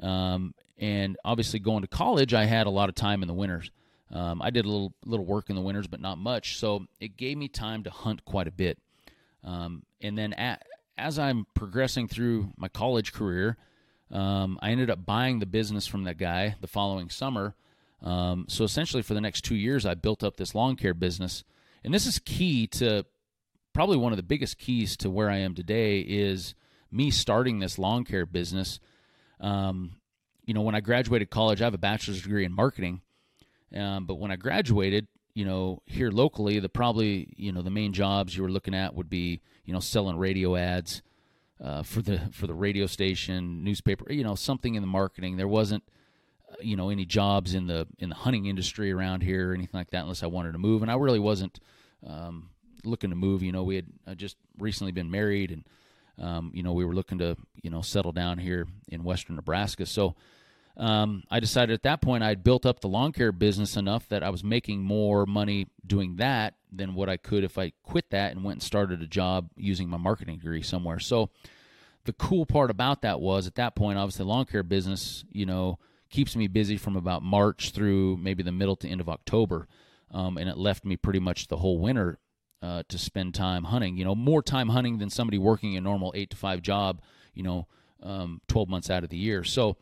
um, 0.00 0.54
and 0.76 1.16
obviously 1.24 1.60
going 1.60 1.82
to 1.82 1.88
college, 1.88 2.34
I 2.34 2.44
had 2.44 2.66
a 2.66 2.70
lot 2.70 2.90
of 2.90 2.94
time 2.94 3.22
in 3.22 3.28
the 3.28 3.34
winters. 3.34 3.70
Um, 4.14 4.40
I 4.40 4.50
did 4.50 4.64
a 4.64 4.68
little 4.68 4.94
little 5.04 5.26
work 5.26 5.50
in 5.50 5.56
the 5.56 5.62
winters, 5.62 5.88
but 5.88 6.00
not 6.00 6.18
much. 6.18 6.56
So 6.58 6.86
it 7.00 7.16
gave 7.16 7.36
me 7.36 7.48
time 7.48 7.82
to 7.82 7.90
hunt 7.90 8.24
quite 8.24 8.46
a 8.46 8.52
bit. 8.52 8.78
Um, 9.42 9.82
and 10.00 10.16
then 10.16 10.32
at, 10.34 10.62
as 10.96 11.18
I'm 11.18 11.46
progressing 11.54 12.06
through 12.06 12.52
my 12.56 12.68
college 12.68 13.12
career, 13.12 13.56
um, 14.12 14.58
I 14.62 14.70
ended 14.70 14.88
up 14.88 15.04
buying 15.04 15.40
the 15.40 15.46
business 15.46 15.86
from 15.86 16.04
that 16.04 16.16
guy 16.16 16.54
the 16.60 16.68
following 16.68 17.10
summer. 17.10 17.56
Um, 18.02 18.46
so 18.48 18.64
essentially, 18.64 19.02
for 19.02 19.14
the 19.14 19.20
next 19.20 19.42
two 19.42 19.56
years, 19.56 19.84
I 19.84 19.94
built 19.94 20.22
up 20.22 20.36
this 20.36 20.54
lawn 20.54 20.76
care 20.76 20.94
business, 20.94 21.42
and 21.82 21.92
this 21.92 22.06
is 22.06 22.20
key 22.20 22.68
to 22.68 23.04
probably 23.72 23.96
one 23.96 24.12
of 24.12 24.16
the 24.16 24.22
biggest 24.22 24.58
keys 24.58 24.96
to 24.98 25.10
where 25.10 25.28
I 25.28 25.38
am 25.38 25.54
today 25.54 25.98
is 26.00 26.54
me 26.92 27.10
starting 27.10 27.58
this 27.58 27.78
lawn 27.78 28.04
care 28.04 28.26
business. 28.26 28.78
Um, 29.40 29.96
you 30.44 30.54
know, 30.54 30.60
when 30.60 30.76
I 30.76 30.80
graduated 30.80 31.30
college, 31.30 31.60
I 31.60 31.64
have 31.64 31.74
a 31.74 31.78
bachelor's 31.78 32.22
degree 32.22 32.44
in 32.44 32.52
marketing. 32.52 33.00
Um, 33.74 34.06
but 34.06 34.16
when 34.16 34.30
I 34.30 34.36
graduated, 34.36 35.08
you 35.34 35.44
know, 35.44 35.82
here 35.86 36.10
locally, 36.10 36.60
the 36.60 36.68
probably 36.68 37.28
you 37.36 37.52
know 37.52 37.62
the 37.62 37.70
main 37.70 37.92
jobs 37.92 38.36
you 38.36 38.42
were 38.42 38.50
looking 38.50 38.74
at 38.74 38.94
would 38.94 39.10
be 39.10 39.40
you 39.64 39.72
know 39.72 39.80
selling 39.80 40.16
radio 40.16 40.56
ads 40.56 41.02
uh, 41.62 41.82
for 41.82 42.02
the 42.02 42.20
for 42.32 42.46
the 42.46 42.54
radio 42.54 42.86
station, 42.86 43.64
newspaper, 43.64 44.10
you 44.12 44.24
know, 44.24 44.34
something 44.34 44.74
in 44.74 44.82
the 44.82 44.86
marketing. 44.86 45.36
There 45.36 45.48
wasn't 45.48 45.82
uh, 46.50 46.56
you 46.60 46.76
know 46.76 46.90
any 46.90 47.04
jobs 47.04 47.54
in 47.54 47.66
the 47.66 47.86
in 47.98 48.10
the 48.10 48.14
hunting 48.14 48.46
industry 48.46 48.92
around 48.92 49.22
here 49.22 49.50
or 49.50 49.54
anything 49.54 49.78
like 49.78 49.90
that 49.90 50.02
unless 50.02 50.22
I 50.22 50.26
wanted 50.26 50.52
to 50.52 50.58
move, 50.58 50.82
and 50.82 50.90
I 50.90 50.94
really 50.94 51.18
wasn't 51.18 51.58
um, 52.06 52.50
looking 52.84 53.10
to 53.10 53.16
move. 53.16 53.42
You 53.42 53.52
know, 53.52 53.64
we 53.64 53.76
had 53.76 53.86
uh, 54.06 54.14
just 54.14 54.36
recently 54.58 54.92
been 54.92 55.10
married, 55.10 55.50
and 55.50 55.64
um, 56.24 56.52
you 56.54 56.62
know 56.62 56.72
we 56.72 56.84
were 56.84 56.94
looking 56.94 57.18
to 57.18 57.36
you 57.62 57.70
know 57.70 57.80
settle 57.80 58.12
down 58.12 58.38
here 58.38 58.66
in 58.88 59.02
western 59.02 59.36
Nebraska, 59.36 59.84
so 59.86 60.14
um, 60.76 61.22
I 61.30 61.40
decided 61.40 61.72
at 61.72 61.84
that 61.84 62.00
point 62.00 62.24
I'd 62.24 62.42
built 62.42 62.66
up 62.66 62.80
the 62.80 62.88
lawn 62.88 63.12
care 63.12 63.32
business 63.32 63.76
enough 63.76 64.08
that 64.08 64.22
I 64.22 64.30
was 64.30 64.42
making 64.42 64.82
more 64.82 65.24
money 65.24 65.68
doing 65.86 66.16
that 66.16 66.54
than 66.72 66.94
what 66.94 67.08
I 67.08 67.16
could 67.16 67.44
if 67.44 67.58
I 67.58 67.72
quit 67.84 68.10
that 68.10 68.32
and 68.32 68.42
went 68.42 68.56
and 68.56 68.62
started 68.62 69.00
a 69.00 69.06
job 69.06 69.50
using 69.56 69.88
my 69.88 69.98
marketing 69.98 70.38
degree 70.38 70.62
somewhere. 70.62 70.98
So 70.98 71.30
the 72.04 72.12
cool 72.12 72.44
part 72.44 72.70
about 72.70 73.02
that 73.02 73.20
was 73.20 73.46
at 73.46 73.54
that 73.54 73.76
point, 73.76 73.98
obviously, 73.98 74.24
the 74.24 74.28
lawn 74.28 74.46
care 74.46 74.64
business, 74.64 75.24
you 75.30 75.46
know, 75.46 75.78
keeps 76.10 76.34
me 76.34 76.48
busy 76.48 76.76
from 76.76 76.96
about 76.96 77.22
March 77.22 77.70
through 77.70 78.16
maybe 78.16 78.42
the 78.42 78.52
middle 78.52 78.76
to 78.76 78.88
end 78.88 79.00
of 79.00 79.08
October, 79.08 79.68
um, 80.10 80.36
and 80.36 80.48
it 80.48 80.58
left 80.58 80.84
me 80.84 80.96
pretty 80.96 81.18
much 81.20 81.48
the 81.48 81.56
whole 81.56 81.78
winter 81.78 82.18
uh, 82.62 82.82
to 82.88 82.98
spend 82.98 83.34
time 83.34 83.64
hunting. 83.64 83.96
You 83.96 84.04
know, 84.04 84.14
more 84.14 84.42
time 84.42 84.68
hunting 84.70 84.98
than 84.98 85.08
somebody 85.08 85.38
working 85.38 85.76
a 85.76 85.80
normal 85.80 86.12
eight 86.16 86.30
to 86.30 86.36
five 86.36 86.62
job. 86.62 87.00
You 87.32 87.42
know, 87.42 87.66
um, 88.02 88.40
12 88.48 88.68
months 88.68 88.90
out 88.90 89.02
of 89.02 89.10
the 89.10 89.16
year. 89.16 89.42
So 89.44 89.76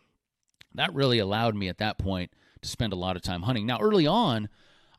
that 0.75 0.95
really 0.95 1.19
allowed 1.19 1.55
me 1.55 1.69
at 1.69 1.79
that 1.79 1.99
point 1.99 2.31
to 2.63 2.69
spend 2.69 2.93
a 2.93 2.97
lot 2.97 3.17
of 3.17 3.23
time 3.23 3.43
hunting. 3.43 3.67
Now, 3.67 3.81
early 3.81 4.07
on, 4.07 4.49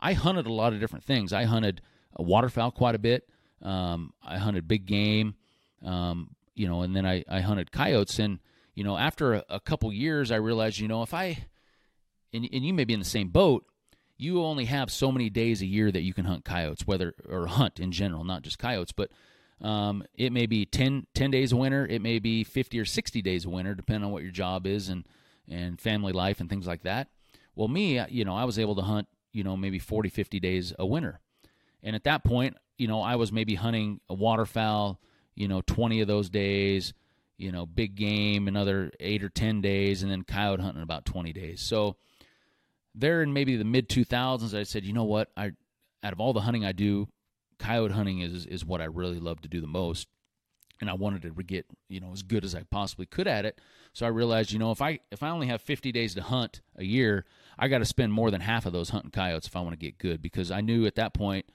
I 0.01 0.13
hunted 0.13 0.46
a 0.46 0.53
lot 0.53 0.74
of 0.74 0.80
different 0.80 1.06
things. 1.06 1.34
I 1.34 1.46
hunted 1.46 1.82
waterfowl 2.18 2.72
quite 2.72 2.96
a 2.96 3.00
bit. 3.00 3.27
Um, 3.62 4.13
I 4.24 4.38
hunted 4.38 4.68
big 4.68 4.86
game, 4.86 5.36
um, 5.84 6.32
you 6.53 6.68
know, 6.68 6.82
and 6.82 6.96
then 6.96 7.06
I, 7.06 7.24
I 7.30 7.39
hunted 7.39 7.72
coyotes. 7.72 8.20
And 8.20 8.39
you 8.75 8.84
know, 8.84 8.98
after 8.98 9.36
a, 9.36 9.44
a 9.50 9.60
couple 9.60 9.92
years, 9.94 10.32
I 10.32 10.36
realized, 10.36 10.80
you 10.80 10.88
know, 10.88 11.01
if 11.03 11.13
I 11.13 11.46
and, 12.34 12.48
and 12.51 12.65
you 12.65 12.74
may 12.74 12.84
be 12.84 12.94
in 12.94 13.00
the 13.00 13.06
same 13.06 13.30
boat, 13.30 13.65
you 14.18 14.44
only 14.44 14.65
have 14.65 14.92
so 14.92 15.12
many 15.12 15.30
days 15.30 15.62
a 15.62 15.65
year 15.65 15.92
that 15.92 16.01
you 16.01 16.13
can 16.13 16.25
hunt 16.25 16.44
coyotes, 16.44 16.86
whether 16.86 17.15
or 17.27 17.48
hunt 17.48 17.80
in 17.80 17.92
general, 17.92 18.24
not 18.24 18.42
just 18.42 18.60
coyotes, 18.60 18.92
but 18.92 19.10
um, 19.62 20.03
it 20.15 20.34
may 20.34 20.46
be 20.46 20.65
10, 20.65 21.08
10 21.13 21.32
days 21.32 21.51
of 21.53 21.60
winter, 21.60 21.86
it 21.86 22.01
may 22.01 22.20
be 22.20 22.44
50 22.44 22.80
or 22.80 22.86
60 22.86 23.22
days 23.22 23.46
of 23.46 23.51
winter, 23.51 23.74
depending 23.74 24.06
on 24.06 24.12
what 24.12 24.24
your 24.24 24.32
job 24.32 24.68
is 24.68 24.89
and, 24.89 25.06
and 25.50 25.80
family 25.80 26.14
life 26.14 26.40
and 26.40 26.50
things 26.50 26.68
like 26.68 26.84
that. 26.84 27.10
Well, 27.56 27.68
me, 27.68 28.00
uh, 28.00 28.08
you 28.10 28.26
know, 28.26 28.36
I 28.36 28.46
was 28.46 28.58
able 28.58 28.76
to 28.76 28.82
hunt, 28.82 29.08
you 29.32 29.44
know, 29.44 29.56
maybe 29.56 29.80
40, 29.80 30.10
50 30.10 30.40
days 30.40 30.74
a 30.78 30.86
winter. 30.86 31.20
And 31.82 31.96
at 31.96 32.06
that 32.06 32.24
point, 32.24 32.58
you 32.78 32.88
know, 32.88 33.02
I 33.02 33.16
was 33.16 33.32
maybe 33.32 33.56
hunting 33.56 34.00
a 34.10 34.14
waterfowl, 34.14 35.00
you 35.36 35.48
know, 35.48 35.62
20 35.62 36.02
of 36.02 36.08
those 36.08 36.30
days, 36.30 36.94
you 37.38 37.52
know, 37.52 37.66
big 37.66 37.96
game 37.96 38.48
another 38.48 38.92
eight 39.00 39.24
or 39.24 39.30
10 39.30 39.62
days, 39.62 40.02
and 40.02 40.12
then 40.12 40.24
coyote 40.24 40.62
hunting 40.62 40.84
about 40.84 41.06
20 41.06 41.34
days. 41.34 41.62
So 41.62 41.98
there 42.96 43.22
in 43.22 43.34
maybe 43.34 43.56
the 43.56 43.66
mid 43.66 43.90
2000s, 43.90 44.58
I 44.58 44.64
said, 44.64 44.86
you 44.86 44.94
know 44.94 45.04
what? 45.04 45.30
I, 45.36 45.52
out 46.04 46.14
of 46.14 46.20
all 46.20 46.34
the 46.34 46.42
hunting 46.42 46.66
I 46.66 46.72
do, 46.72 47.08
coyote 47.60 47.94
hunting 47.94 48.20
is, 48.22 48.46
is 48.46 48.66
what 48.66 48.82
I 48.82 48.86
really 48.86 49.20
love 49.20 49.42
to 49.42 49.48
do 49.48 49.62
the 49.62 49.68
most. 49.68 50.08
And 50.84 50.90
I 50.90 50.96
wanted 50.96 51.22
to 51.22 51.44
get, 51.44 51.66
you 51.88 52.02
know, 52.02 52.12
as 52.12 52.24
good 52.24 52.44
as 52.44 52.54
I 52.54 52.63
possibly 52.63 53.06
could 53.06 53.25
at 53.25 53.46
it. 53.46 53.62
So 53.94 54.06
I 54.06 54.10
realized, 54.10 54.52
you 54.52 54.60
know, 54.60 54.72
if 54.72 54.82
I 54.82 55.00
if 55.12 55.24
I 55.24 55.30
only 55.30 55.48
have 55.48 55.62
50 55.62 55.94
days 55.94 56.13
to 56.16 56.22
hunt 56.22 56.60
a 56.75 56.84
year, 56.84 57.24
I 57.58 57.70
got 57.70 57.78
to 57.78 57.86
spend 57.86 58.12
more 58.12 58.30
than 58.30 58.42
half 58.42 58.66
of 58.66 58.74
those 58.74 58.90
hunting 58.90 59.12
coyotes 59.12 59.48
if 59.48 59.56
I 59.56 59.62
want 59.62 59.72
to 59.72 59.78
get 59.78 59.98
good 59.98 60.22
because 60.22 60.52
I 60.52 60.60
knew 60.60 60.86
at 60.86 60.96
that 60.96 61.13
point 61.13 61.46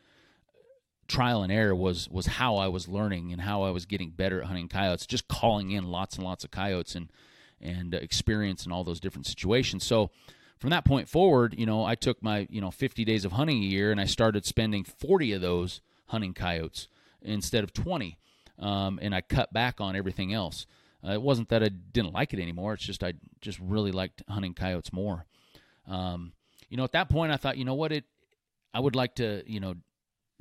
trial 1.09 1.43
and 1.43 1.53
error 1.53 1.75
was 1.75 2.09
was 2.09 2.25
how 2.25 2.57
I 2.57 2.69
was 2.69 2.89
learning 2.89 3.33
and 3.33 3.43
how 3.43 3.65
I 3.65 3.71
was 3.71 3.85
getting 3.85 4.11
better 4.11 4.41
at 4.41 4.47
hunting 4.47 4.69
coyotes. 4.69 5.07
Just 5.07 5.29
calling 5.29 5.73
in 5.73 5.85
lots 5.91 6.17
and 6.17 6.25
lots 6.25 6.43
of 6.43 6.51
coyotes 6.51 6.95
and 6.95 7.13
and 7.61 7.95
uh, 7.95 7.99
experience 7.99 8.65
in 8.65 8.73
all 8.73 8.83
those 8.83 9.01
different 9.01 9.27
situations. 9.27 9.85
So 9.85 10.11
from 10.59 10.71
that 10.71 10.87
point 10.87 11.07
forward, 11.07 11.55
you 11.59 11.67
know, 11.67 11.85
I 11.85 11.97
took 11.97 12.23
my 12.23 12.47
you 12.49 12.63
know 12.63 12.71
50 12.71 13.05
days 13.05 13.27
of 13.27 13.33
hunting 13.33 13.59
a 13.59 13.67
year 13.67 13.93
and 13.93 14.01
I 14.01 14.07
started 14.07 14.47
spending 14.47 14.85
40 14.85 15.35
of 15.35 15.43
those 15.43 15.83
hunting 16.07 16.33
coyotes 16.33 16.89
instead 17.23 17.65
of 17.65 17.73
20, 17.73 18.19
um, 18.59 18.99
and 19.03 19.15
I 19.15 19.21
cut 19.21 19.53
back 19.53 19.81
on 19.81 19.97
everything 19.97 20.33
else. 20.33 20.67
Uh, 21.07 21.13
it 21.13 21.23
wasn't 21.23 21.49
that 21.51 21.63
I 21.63 21.69
didn't 21.69 22.13
like 22.13 22.33
it 22.33 22.41
anymore. 22.41 22.75
It's 22.75 22.85
just 22.85 23.05
I 23.05 23.15
just 23.41 23.59
really 23.61 23.93
liked 23.93 24.23
hunting 24.29 24.55
coyotes 24.55 24.93
more. 24.93 25.27
Um, 25.87 26.33
you 26.69 26.77
know, 26.77 26.85
at 26.85 26.93
that 26.93 27.09
point, 27.09 27.33
I 27.33 27.37
thought, 27.37 27.57
you 27.57 27.65
know 27.65 27.75
what, 27.75 27.93
it 27.93 28.05
I 28.75 28.81
would 28.81 28.95
like 28.95 29.17
to, 29.17 29.43
you 29.47 29.61
know, 29.61 29.75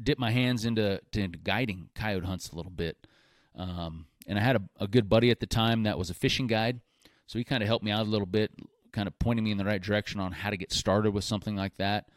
dip 0.02 0.20
my 0.20 0.32
hands 0.32 0.66
into, 0.66 1.00
to, 1.14 1.28
guiding 1.28 1.90
coyote 1.96 2.26
hunts 2.26 2.50
a 2.50 2.56
little 2.56 2.72
bit. 2.72 3.08
Um, 3.56 4.06
and 4.28 4.38
I 4.38 4.42
had 4.42 4.58
a, 4.58 4.62
a, 4.80 4.88
good 4.88 5.10
buddy 5.10 5.32
at 5.32 5.40
the 5.40 5.48
time 5.48 5.84
that 5.84 5.98
was 5.98 6.10
a 6.10 6.14
fishing 6.14 6.46
guide, 6.46 6.80
so 7.26 7.40
he 7.40 7.44
kind 7.44 7.64
of 7.64 7.68
helped 7.68 7.84
me 7.84 7.90
out 7.90 8.06
a 8.06 8.10
little 8.10 8.28
bit, 8.28 8.52
kind 8.92 9.08
of 9.08 9.18
pointing 9.18 9.46
me 9.46 9.52
in 9.52 9.58
the 9.58 9.66
right 9.66 9.82
direction 9.82 10.20
on 10.20 10.32
how 10.32 10.52
to 10.52 10.58
get 10.58 10.72
started 10.72 11.12
with 11.12 11.24
something 11.24 11.56
like 11.56 11.76
that. 11.78 12.10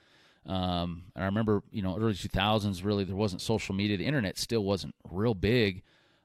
Um, 0.46 1.05
and 1.14 1.22
I 1.22 1.26
remember, 1.26 1.62
you 1.70 1.83
know, 1.83 1.96
early 1.96 2.14
2000s, 2.14 2.85
really, 2.85 3.05
there 3.05 3.16
wasn't 3.16 3.42
social 3.42 3.74
media. 3.74 3.96
The 3.96 4.07
internet 4.07 4.38
still 4.38 4.64
wasn't 4.64 4.94
real 5.11 5.35
big. 5.35 5.83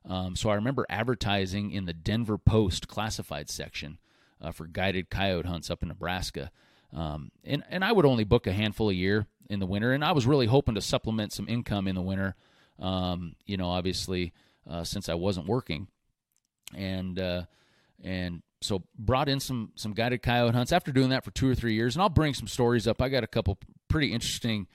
Um, 0.08 0.36
so 0.36 0.50
I 0.50 0.56
remember 0.56 0.86
advertising 0.90 1.72
in 1.72 1.86
the 1.86 1.94
Denver 1.94 2.38
Post 2.38 2.88
classified 2.88 3.50
section 3.50 4.00
uh, 4.42 4.52
for 4.52 4.68
guided 4.68 5.10
coyote 5.10 5.48
hunts 5.48 5.70
up 5.70 5.82
in 5.82 5.90
Nebraska. 5.90 6.52
Um, 6.94 7.32
and, 7.44 7.64
and 7.70 7.84
I 7.84 7.92
would 7.92 8.06
only 8.06 8.24
book 8.24 8.48
a 8.48 8.54
handful 8.54 8.90
a 8.90 8.94
year 8.94 9.28
in 9.50 9.60
the 9.60 9.66
winter. 9.66 9.92
And 9.92 10.04
I 10.04 10.14
was 10.14 10.26
really 10.26 10.46
hoping 10.46 10.76
to 10.76 10.82
supplement 10.82 11.34
some 11.34 11.50
income 11.50 11.88
in 11.88 11.96
the 11.96 12.02
winter, 12.02 12.36
um, 12.80 13.36
you 13.46 13.58
know, 13.58 13.70
obviously, 13.70 14.34
uh, 14.70 14.84
since 14.84 15.10
I 15.10 15.16
wasn't 15.16 15.48
working. 15.48 15.88
And, 16.74 17.20
uh, 17.20 17.44
and 18.04 18.42
so 18.62 18.84
brought 18.98 19.30
in 19.30 19.40
some 19.40 19.72
some 19.76 19.94
guided 19.94 20.22
coyote 20.22 20.56
hunts 20.56 20.72
after 20.72 20.92
doing 20.92 21.10
that 21.10 21.24
for 21.24 21.32
two 21.32 21.50
or 21.50 21.56
three 21.56 21.76
years 21.76 21.96
and 21.96 22.02
i'll 22.02 22.10
bring 22.10 22.34
some 22.34 22.48
stories 22.48 22.88
up 22.88 23.02
i 23.02 23.10
got 23.10 23.24
a 23.24 23.28
couple 23.28 23.58
pretty 23.96 24.12
interesting 24.12 24.68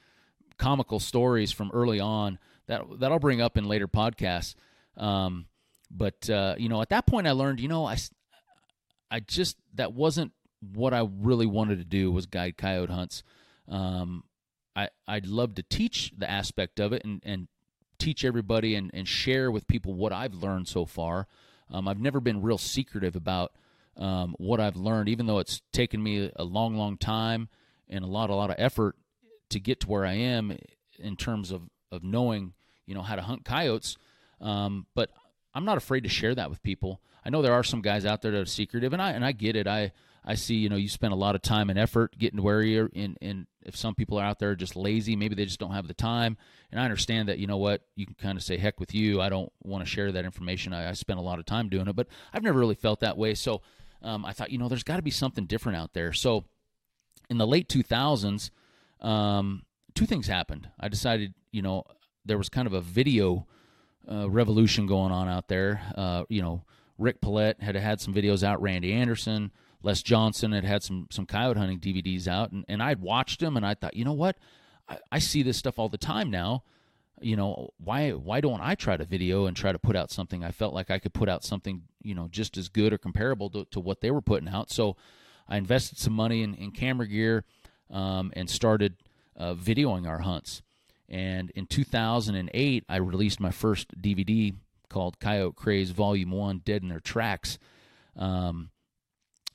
comical 0.56 0.98
stories 0.98 1.52
from 1.52 1.70
early 1.74 2.00
on 2.00 2.38
that 2.68 2.80
that 3.00 3.12
i'll 3.12 3.18
bring 3.18 3.42
up 3.42 3.58
in 3.58 3.66
later 3.66 3.86
podcasts. 3.86 4.54
Um, 4.96 5.44
but 5.90 6.30
uh, 6.30 6.54
you 6.56 6.70
know 6.70 6.80
at 6.80 6.88
that 6.88 7.06
point 7.06 7.26
i 7.26 7.32
learned 7.32 7.60
you 7.60 7.68
know 7.68 7.84
i 7.84 7.98
i 9.10 9.20
just 9.20 9.58
that 9.74 9.92
wasn't 9.92 10.32
what 10.72 10.94
i 10.94 11.06
really 11.20 11.44
wanted 11.44 11.76
to 11.80 11.84
do 11.84 12.10
was 12.10 12.24
guide 12.24 12.56
coyote 12.56 12.90
hunts. 12.90 13.22
Um, 13.68 14.24
i 14.74 14.88
i'd 15.06 15.26
love 15.26 15.54
to 15.56 15.62
teach 15.62 16.14
the 16.16 16.30
aspect 16.30 16.80
of 16.80 16.94
it 16.94 17.04
and 17.04 17.20
and 17.22 17.48
teach 17.98 18.24
everybody 18.24 18.74
and, 18.74 18.90
and 18.94 19.06
share 19.06 19.50
with 19.50 19.66
people 19.66 19.92
what 19.92 20.14
i've 20.14 20.32
learned 20.32 20.66
so 20.66 20.86
far. 20.86 21.26
Um, 21.70 21.86
i've 21.86 22.00
never 22.00 22.20
been 22.20 22.40
real 22.40 22.56
secretive 22.56 23.16
about 23.16 23.52
um, 23.98 24.34
what 24.38 24.60
I've 24.60 24.76
learned, 24.76 25.10
even 25.10 25.26
though 25.26 25.40
it's 25.40 25.60
taken 25.72 26.02
me 26.02 26.30
a 26.34 26.44
long, 26.44 26.74
long 26.74 26.96
time 26.96 27.50
and 27.90 28.04
a 28.04 28.06
lot, 28.06 28.30
a 28.30 28.34
lot 28.34 28.48
of 28.48 28.56
effort 28.58 28.96
to 29.50 29.60
get 29.60 29.80
to 29.80 29.88
where 29.88 30.04
I 30.04 30.14
am 30.14 30.56
in 30.98 31.16
terms 31.16 31.50
of, 31.50 31.62
of 31.92 32.02
knowing, 32.02 32.54
you 32.86 32.94
know, 32.94 33.02
how 33.02 33.16
to 33.16 33.22
hunt 33.22 33.44
coyotes. 33.44 33.96
Um, 34.40 34.86
but 34.94 35.10
I'm 35.54 35.64
not 35.64 35.76
afraid 35.76 36.04
to 36.04 36.08
share 36.08 36.34
that 36.34 36.50
with 36.50 36.62
people. 36.62 37.00
I 37.24 37.30
know 37.30 37.42
there 37.42 37.54
are 37.54 37.64
some 37.64 37.82
guys 37.82 38.04
out 38.04 38.22
there 38.22 38.32
that 38.32 38.40
are 38.40 38.46
secretive, 38.46 38.92
and 38.92 39.02
I 39.02 39.10
and 39.12 39.24
I 39.24 39.32
get 39.32 39.56
it. 39.56 39.66
I 39.66 39.92
I 40.24 40.34
see, 40.34 40.54
you 40.54 40.68
know, 40.68 40.76
you 40.76 40.88
spend 40.88 41.12
a 41.12 41.16
lot 41.16 41.34
of 41.34 41.42
time 41.42 41.70
and 41.70 41.78
effort 41.78 42.16
getting 42.18 42.36
to 42.36 42.42
where 42.42 42.62
you're 42.62 42.90
in. 42.92 43.16
And 43.22 43.46
if 43.62 43.76
some 43.76 43.94
people 43.94 44.18
are 44.18 44.24
out 44.24 44.38
there 44.38 44.54
just 44.54 44.76
lazy, 44.76 45.16
maybe 45.16 45.34
they 45.34 45.46
just 45.46 45.58
don't 45.58 45.72
have 45.72 45.88
the 45.88 45.94
time. 45.94 46.36
And 46.70 46.80
I 46.80 46.84
understand 46.84 47.28
that, 47.28 47.38
you 47.38 47.46
know 47.46 47.56
what, 47.56 47.82
you 47.96 48.06
can 48.06 48.16
kind 48.16 48.36
of 48.36 48.44
say, 48.44 48.58
heck 48.58 48.78
with 48.78 48.94
you. 48.94 49.20
I 49.20 49.28
don't 49.28 49.50
want 49.62 49.82
to 49.82 49.90
share 49.90 50.12
that 50.12 50.24
information. 50.24 50.72
I, 50.72 50.90
I 50.90 50.92
spend 50.92 51.18
a 51.18 51.22
lot 51.22 51.38
of 51.38 51.46
time 51.46 51.68
doing 51.68 51.88
it, 51.88 51.96
but 51.96 52.06
I've 52.32 52.42
never 52.42 52.58
really 52.58 52.74
felt 52.74 53.00
that 53.00 53.16
way. 53.16 53.34
So 53.34 53.62
um, 54.02 54.24
I 54.24 54.32
thought, 54.32 54.50
you 54.50 54.58
know, 54.58 54.68
there's 54.68 54.82
got 54.82 54.96
to 54.96 55.02
be 55.02 55.10
something 55.10 55.46
different 55.46 55.78
out 55.78 55.94
there. 55.94 56.12
So 56.12 56.44
in 57.30 57.38
the 57.38 57.46
late 57.46 57.68
2000s, 57.68 58.50
um, 59.00 59.62
two 59.94 60.06
things 60.06 60.26
happened. 60.26 60.68
I 60.78 60.88
decided, 60.88 61.34
you 61.52 61.62
know, 61.62 61.84
there 62.24 62.38
was 62.38 62.48
kind 62.48 62.66
of 62.66 62.72
a 62.72 62.80
video 62.80 63.46
uh, 64.10 64.28
revolution 64.28 64.86
going 64.86 65.12
on 65.12 65.28
out 65.28 65.48
there. 65.48 65.80
Uh, 65.96 66.24
you 66.28 66.42
know, 66.42 66.64
Rick 66.98 67.20
Paulette 67.20 67.62
had 67.62 67.76
had 67.76 68.00
some 68.00 68.14
videos 68.14 68.42
out, 68.42 68.60
Randy 68.60 68.92
Anderson, 68.92 69.52
Les 69.82 70.02
Johnson 70.02 70.52
had 70.52 70.64
had 70.64 70.82
some 70.82 71.06
some 71.10 71.26
coyote 71.26 71.56
hunting 71.56 71.80
DVDs 71.80 72.28
out, 72.28 72.52
and, 72.52 72.64
and 72.68 72.82
I'd 72.82 73.00
watched 73.00 73.40
them, 73.40 73.56
and 73.56 73.64
I 73.64 73.74
thought, 73.74 73.96
you 73.96 74.04
know 74.04 74.12
what, 74.12 74.36
I, 74.88 74.98
I 75.12 75.18
see 75.18 75.42
this 75.42 75.56
stuff 75.56 75.78
all 75.78 75.88
the 75.88 75.98
time 75.98 76.30
now 76.30 76.64
you 77.20 77.36
know 77.36 77.70
why 77.78 78.10
why 78.10 78.40
don't 78.40 78.60
i 78.60 78.74
try 78.74 78.96
to 78.96 79.04
video 79.04 79.46
and 79.46 79.56
try 79.56 79.72
to 79.72 79.78
put 79.78 79.96
out 79.96 80.10
something 80.10 80.42
i 80.42 80.50
felt 80.50 80.74
like 80.74 80.90
i 80.90 80.98
could 80.98 81.12
put 81.12 81.28
out 81.28 81.44
something 81.44 81.82
you 82.02 82.14
know 82.14 82.28
just 82.30 82.56
as 82.56 82.68
good 82.68 82.92
or 82.92 82.98
comparable 82.98 83.50
to, 83.50 83.64
to 83.66 83.78
what 83.78 84.00
they 84.00 84.10
were 84.10 84.22
putting 84.22 84.48
out 84.48 84.70
so 84.70 84.96
i 85.48 85.56
invested 85.56 85.98
some 85.98 86.12
money 86.12 86.42
in, 86.42 86.54
in 86.54 86.70
camera 86.70 87.06
gear 87.06 87.44
um, 87.90 88.32
and 88.34 88.48
started 88.48 88.96
uh, 89.36 89.54
videoing 89.54 90.06
our 90.06 90.20
hunts 90.20 90.62
and 91.08 91.50
in 91.50 91.66
2008 91.66 92.84
i 92.88 92.96
released 92.96 93.40
my 93.40 93.50
first 93.50 94.00
dvd 94.00 94.54
called 94.88 95.18
coyote 95.20 95.56
craze 95.56 95.90
volume 95.90 96.30
1 96.30 96.62
dead 96.64 96.82
in 96.82 96.88
their 96.88 97.00
tracks 97.00 97.58
um, 98.16 98.70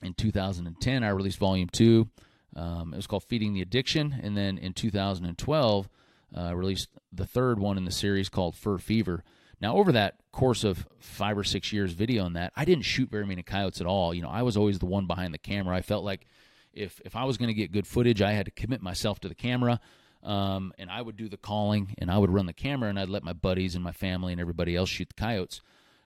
in 0.02 0.14
2010 0.14 1.04
i 1.04 1.08
released 1.08 1.38
volume 1.38 1.68
2 1.68 2.08
um, 2.56 2.92
it 2.94 2.96
was 2.96 3.06
called 3.06 3.24
feeding 3.24 3.52
the 3.52 3.62
addiction 3.62 4.18
and 4.22 4.36
then 4.36 4.58
in 4.58 4.72
2012 4.72 5.88
uh, 6.36 6.54
released 6.54 6.88
the 7.12 7.26
third 7.26 7.58
one 7.58 7.78
in 7.78 7.84
the 7.84 7.90
series 7.90 8.28
called 8.28 8.56
Fur 8.56 8.78
Fever. 8.78 9.22
Now, 9.60 9.76
over 9.76 9.92
that 9.92 10.16
course 10.32 10.64
of 10.64 10.86
five 10.98 11.38
or 11.38 11.44
six 11.44 11.72
years 11.72 11.94
videoing 11.94 12.34
that, 12.34 12.52
I 12.56 12.64
didn't 12.64 12.84
shoot 12.84 13.10
very 13.10 13.26
many 13.26 13.42
coyotes 13.42 13.80
at 13.80 13.86
all. 13.86 14.12
You 14.12 14.22
know, 14.22 14.28
I 14.28 14.42
was 14.42 14.56
always 14.56 14.78
the 14.78 14.86
one 14.86 15.06
behind 15.06 15.32
the 15.32 15.38
camera. 15.38 15.76
I 15.76 15.82
felt 15.82 16.04
like 16.04 16.26
if 16.76 17.00
if 17.04 17.16
I 17.16 17.24
was 17.24 17.36
going 17.36 17.48
to 17.48 17.54
get 17.54 17.72
good 17.72 17.86
footage, 17.86 18.22
I 18.22 18.32
had 18.32 18.46
to 18.46 18.52
commit 18.52 18.82
myself 18.82 19.20
to 19.20 19.28
the 19.28 19.34
camera, 19.34 19.80
um, 20.22 20.72
and 20.78 20.90
I 20.90 21.00
would 21.00 21.16
do 21.16 21.28
the 21.28 21.36
calling, 21.36 21.94
and 21.98 22.10
I 22.10 22.18
would 22.18 22.30
run 22.30 22.46
the 22.46 22.52
camera, 22.52 22.88
and 22.88 22.98
I'd 22.98 23.08
let 23.08 23.24
my 23.24 23.32
buddies 23.32 23.74
and 23.74 23.82
my 23.82 23.92
family 23.92 24.32
and 24.32 24.40
everybody 24.40 24.76
else 24.76 24.88
shoot 24.88 25.08
the 25.08 25.20
coyotes. 25.20 25.60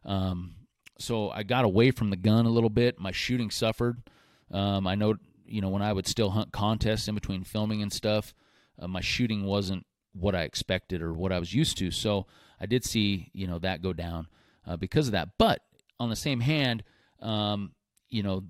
Um, 0.05 0.55
so 0.99 1.31
I 1.31 1.43
got 1.43 1.65
away 1.65 1.91
from 1.91 2.11
the 2.11 2.17
gun 2.17 2.47
a 2.47 2.51
little 2.51 2.71
bit. 2.71 2.99
My 2.99 3.11
shooting 3.11 3.51
suffered. 3.51 4.03
Um, 4.51 4.87
I 4.87 4.95
know, 4.95 5.15
you 5.47 5.61
know, 5.61 5.69
when 5.71 5.83
I 5.83 5.93
would 5.93 6.07
still 6.07 6.31
hunt 6.31 6.53
contests 6.53 7.09
in 7.09 7.15
between 7.15 7.45
filming 7.45 7.83
and 7.83 7.93
stuff, 7.93 8.35
uh, 8.79 8.89
my 8.89 9.01
shooting 9.01 9.45
wasn't 9.45 9.87
what 10.13 10.35
I 10.35 10.43
expected 10.43 11.03
or 11.03 11.13
what 11.13 11.33
I 11.33 11.39
was 11.39 11.55
used 11.55 11.79
to. 11.79 11.91
So 11.91 12.27
I 12.61 12.67
did 12.67 12.85
see 12.85 13.31
you 13.33 13.47
know 13.47 13.59
that 13.61 13.83
go 13.83 13.93
down 13.93 14.29
uh, 14.67 14.77
because 14.77 15.09
of 15.09 15.13
that. 15.13 15.31
But 15.39 15.63
on 15.99 16.11
the 16.11 16.17
same 16.17 16.41
hand, 16.41 16.83
um, 17.21 17.73
you 18.09 18.23
know 18.23 18.45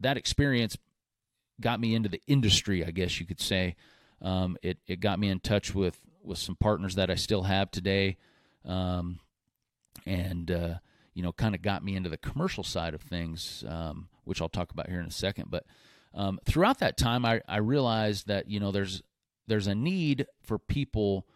that 0.00 0.16
experience 0.16 0.76
got 1.60 1.80
me 1.80 1.94
into 1.94 2.08
the 2.08 2.20
industry, 2.26 2.84
I 2.84 2.90
guess 2.90 3.20
you 3.20 3.26
could 3.26 3.40
say. 3.40 3.76
Um, 4.22 4.56
it 4.62 4.78
it 4.86 5.00
got 5.00 5.18
me 5.18 5.28
in 5.28 5.40
touch 5.40 5.74
with 5.74 5.98
with 6.22 6.38
some 6.38 6.56
partners 6.56 6.94
that 6.94 7.10
I 7.10 7.14
still 7.14 7.42
have 7.42 7.70
today, 7.70 8.16
um, 8.64 9.20
and 10.06 10.50
uh, 10.50 10.74
you 11.14 11.22
know, 11.22 11.32
kind 11.32 11.54
of 11.54 11.62
got 11.62 11.84
me 11.84 11.96
into 11.96 12.08
the 12.08 12.16
commercial 12.16 12.64
side 12.64 12.94
of 12.94 13.02
things, 13.02 13.64
um, 13.68 14.08
which 14.24 14.40
I'll 14.40 14.48
talk 14.48 14.72
about 14.72 14.88
here 14.88 15.00
in 15.00 15.06
a 15.06 15.12
second. 15.12 15.50
But 15.50 15.64
um, 16.14 16.40
throughout 16.44 16.78
that 16.80 16.96
time, 16.96 17.24
I, 17.24 17.42
I 17.48 17.58
realized 17.58 18.26
that 18.28 18.50
you 18.50 18.60
know 18.60 18.72
there's 18.72 19.02
there's 19.46 19.66
a 19.66 19.74
need 19.74 20.26
for 20.42 20.58
people 20.58 21.26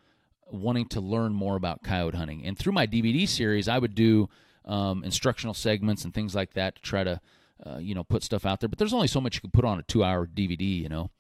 wanting 0.51 0.87
to 0.87 1.01
learn 1.01 1.35
more 1.35 1.57
about 1.57 1.83
coyote 1.83 2.17
hunting, 2.17 2.45
and 2.45 2.59
through 2.59 2.73
my 2.73 2.87
DVD 2.87 3.29
series, 3.29 3.69
I 3.69 3.79
would 3.79 3.95
do 3.95 4.29
um, 4.65 5.05
instructional 5.05 5.55
segments 5.55 6.05
and 6.05 6.13
things 6.13 6.35
like 6.35 6.55
that 6.55 6.77
to 6.77 6.83
try 6.83 7.05
to 7.05 7.21
uh, 7.65 7.79
you 7.79 7.95
know 7.95 8.05
put 8.05 8.23
stuff 8.23 8.47
out 8.47 8.61
there. 8.61 8.69
But 8.69 8.79
there's 8.79 8.95
only 8.95 9.09
so 9.09 9.21
much 9.21 9.37
you 9.37 9.41
can 9.41 9.51
put 9.51 9.65
on 9.65 9.79
a 9.79 9.83
two 9.83 10.05
hour 10.05 10.27
DVD, 10.27 10.81
you 10.83 10.89
know. 10.89 11.11